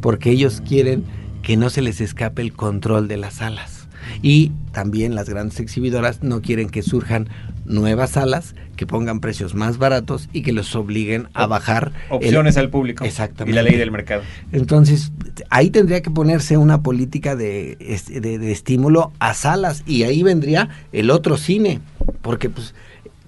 porque 0.00 0.30
ellos 0.30 0.62
quieren 0.66 1.04
que 1.42 1.56
no 1.56 1.70
se 1.70 1.82
les 1.82 2.00
escape 2.00 2.42
el 2.42 2.52
control 2.52 3.08
de 3.08 3.18
las 3.18 3.34
salas. 3.34 3.88
Y 4.22 4.52
también 4.72 5.14
las 5.14 5.28
grandes 5.28 5.60
exhibidoras 5.60 6.22
no 6.22 6.40
quieren 6.40 6.70
que 6.70 6.82
surjan 6.82 7.28
nuevas 7.68 8.10
salas 8.10 8.54
que 8.76 8.86
pongan 8.86 9.20
precios 9.20 9.54
más 9.54 9.78
baratos 9.78 10.28
y 10.32 10.42
que 10.42 10.52
los 10.52 10.74
obliguen 10.74 11.28
a 11.34 11.46
bajar 11.46 11.92
opciones 12.08 12.56
al 12.56 12.70
público 12.70 13.04
exactamente 13.04 13.52
y 13.52 13.54
la 13.54 13.62
ley 13.62 13.76
del 13.76 13.90
mercado 13.90 14.22
entonces 14.52 15.12
ahí 15.50 15.70
tendría 15.70 16.02
que 16.02 16.10
ponerse 16.10 16.56
una 16.56 16.82
política 16.82 17.36
de, 17.36 17.76
de, 18.08 18.52
estímulo 18.52 19.12
a 19.18 19.34
salas 19.34 19.82
y 19.86 20.02
ahí 20.04 20.22
vendría 20.22 20.68
el 20.92 21.10
otro 21.10 21.36
cine 21.36 21.80
porque 22.22 22.50
pues 22.50 22.74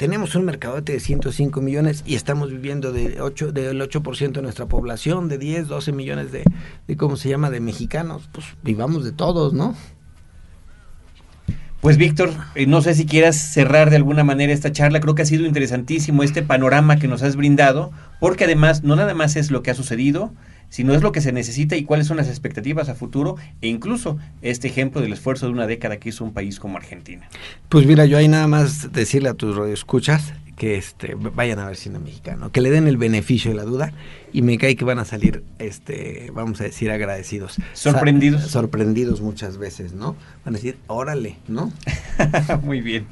tenemos 0.00 0.34
un 0.34 0.46
mercado 0.46 0.80
de 0.80 0.98
105 0.98 1.60
millones 1.60 2.02
y 2.06 2.14
estamos 2.14 2.50
viviendo 2.50 2.90
de 2.90 3.20
8, 3.20 3.52
del 3.52 3.78
8% 3.82 4.32
de 4.32 4.40
nuestra 4.40 4.64
población, 4.64 5.28
de 5.28 5.36
10, 5.36 5.68
12 5.68 5.92
millones 5.92 6.32
de, 6.32 6.42
de, 6.88 6.96
¿cómo 6.96 7.16
se 7.16 7.28
llama?, 7.28 7.50
de 7.50 7.60
mexicanos. 7.60 8.26
Pues 8.32 8.46
vivamos 8.62 9.04
de 9.04 9.12
todos, 9.12 9.52
¿no? 9.52 9.76
Pues 11.80 11.96
Víctor, 11.96 12.30
eh, 12.56 12.66
no 12.66 12.82
sé 12.82 12.94
si 12.94 13.06
quieras 13.06 13.36
cerrar 13.36 13.88
de 13.88 13.96
alguna 13.96 14.22
manera 14.22 14.52
esta 14.52 14.70
charla, 14.70 15.00
creo 15.00 15.14
que 15.14 15.22
ha 15.22 15.26
sido 15.26 15.46
interesantísimo 15.46 16.22
este 16.22 16.42
panorama 16.42 16.98
que 16.98 17.08
nos 17.08 17.22
has 17.22 17.36
brindado, 17.36 17.90
porque 18.20 18.44
además 18.44 18.84
no 18.84 18.96
nada 18.96 19.14
más 19.14 19.34
es 19.36 19.50
lo 19.50 19.62
que 19.62 19.70
ha 19.70 19.74
sucedido, 19.74 20.30
sino 20.68 20.94
es 20.94 21.02
lo 21.02 21.10
que 21.10 21.22
se 21.22 21.32
necesita 21.32 21.76
y 21.76 21.84
cuáles 21.84 22.06
son 22.06 22.18
las 22.18 22.28
expectativas 22.28 22.90
a 22.90 22.94
futuro 22.94 23.36
e 23.62 23.68
incluso 23.68 24.18
este 24.42 24.68
ejemplo 24.68 25.00
del 25.00 25.14
esfuerzo 25.14 25.46
de 25.46 25.52
una 25.52 25.66
década 25.66 25.96
que 25.96 26.10
hizo 26.10 26.22
un 26.22 26.34
país 26.34 26.60
como 26.60 26.76
Argentina. 26.76 27.26
Pues 27.70 27.86
mira, 27.86 28.04
yo 28.04 28.18
hay 28.18 28.28
nada 28.28 28.46
más 28.46 28.92
decirle 28.92 29.30
a 29.30 29.34
tus 29.34 29.56
radioescuchas 29.56 30.34
que 30.56 30.76
este, 30.76 31.14
vayan 31.14 31.60
a 31.60 31.66
ver 31.66 31.76
cine 31.76 31.98
mexicano, 31.98 32.52
que 32.52 32.60
le 32.60 32.70
den 32.70 32.88
el 32.88 32.98
beneficio 32.98 33.52
de 33.52 33.56
la 33.56 33.64
duda 33.64 33.94
y 34.32 34.42
me 34.42 34.58
cae 34.58 34.76
que 34.76 34.84
van 34.84 34.98
a 34.98 35.04
salir, 35.04 35.42
este, 35.58 36.30
vamos 36.32 36.60
a 36.60 36.64
decir, 36.64 36.90
agradecidos. 36.90 37.56
Sorprendidos. 37.72 38.42
sorprendidos 38.50 39.20
muchas 39.20 39.58
veces, 39.58 39.92
¿no? 39.92 40.16
Van 40.44 40.54
a 40.54 40.58
decir, 40.58 40.78
órale, 40.86 41.36
¿no? 41.48 41.72
Muy 42.62 42.80
bien. 42.80 43.06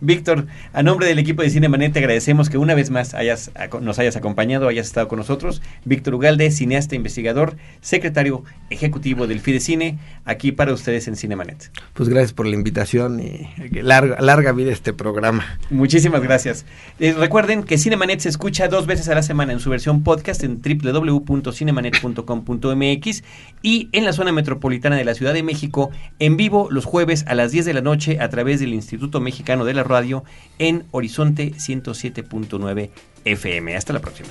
Víctor, 0.00 0.46
a 0.72 0.82
nombre 0.82 1.06
del 1.06 1.18
equipo 1.18 1.42
de 1.42 1.50
Cinemanet 1.50 1.92
te 1.92 1.98
agradecemos 2.00 2.50
que 2.50 2.58
una 2.58 2.74
vez 2.74 2.90
más 2.90 3.14
hayas, 3.14 3.50
nos 3.80 3.98
hayas 3.98 4.16
acompañado, 4.16 4.68
hayas 4.68 4.86
estado 4.86 5.08
con 5.08 5.18
nosotros. 5.18 5.62
Víctor 5.84 6.14
Ugalde, 6.14 6.50
cineasta, 6.50 6.96
investigador, 6.96 7.56
secretario 7.80 8.44
ejecutivo 8.70 9.26
del 9.26 9.40
Fidecine, 9.40 9.98
aquí 10.24 10.52
para 10.52 10.72
ustedes 10.72 11.08
en 11.08 11.16
Cinemanet. 11.16 11.70
Pues 11.92 12.08
gracias 12.08 12.32
por 12.32 12.46
la 12.46 12.54
invitación 12.54 13.20
y 13.20 13.48
larga, 13.80 14.20
larga 14.20 14.52
vida 14.52 14.72
este 14.72 14.92
programa. 14.92 15.58
Muchísimas 15.70 16.22
gracias. 16.22 16.64
Eh, 16.98 17.14
recuerden 17.16 17.62
que 17.62 17.78
Cinemanet 17.78 18.20
se 18.20 18.28
escucha 18.28 18.68
dos 18.68 18.86
veces 18.86 19.08
a 19.08 19.14
la 19.14 19.22
semana 19.22 19.52
en 19.52 19.60
su 19.60 19.70
versión 19.70 20.02
podcast 20.02 20.43
en 20.44 20.60
www.cinemanet.com.mx 20.62 23.24
y 23.62 23.88
en 23.92 24.04
la 24.04 24.12
zona 24.12 24.32
metropolitana 24.32 24.96
de 24.96 25.04
la 25.04 25.14
Ciudad 25.14 25.34
de 25.34 25.42
México 25.42 25.90
en 26.18 26.36
vivo 26.36 26.68
los 26.70 26.84
jueves 26.84 27.24
a 27.26 27.34
las 27.34 27.52
10 27.52 27.64
de 27.64 27.74
la 27.74 27.80
noche 27.80 28.18
a 28.20 28.28
través 28.28 28.60
del 28.60 28.74
Instituto 28.74 29.20
Mexicano 29.20 29.64
de 29.64 29.74
la 29.74 29.82
Radio 29.82 30.24
en 30.58 30.84
Horizonte 30.90 31.52
107.9 31.52 32.90
FM. 33.24 33.76
Hasta 33.76 33.92
la 33.92 34.00
próxima. 34.00 34.28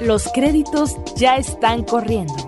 Los 0.00 0.28
créditos 0.32 0.96
ya 1.16 1.36
están 1.36 1.82
corriendo. 1.82 2.47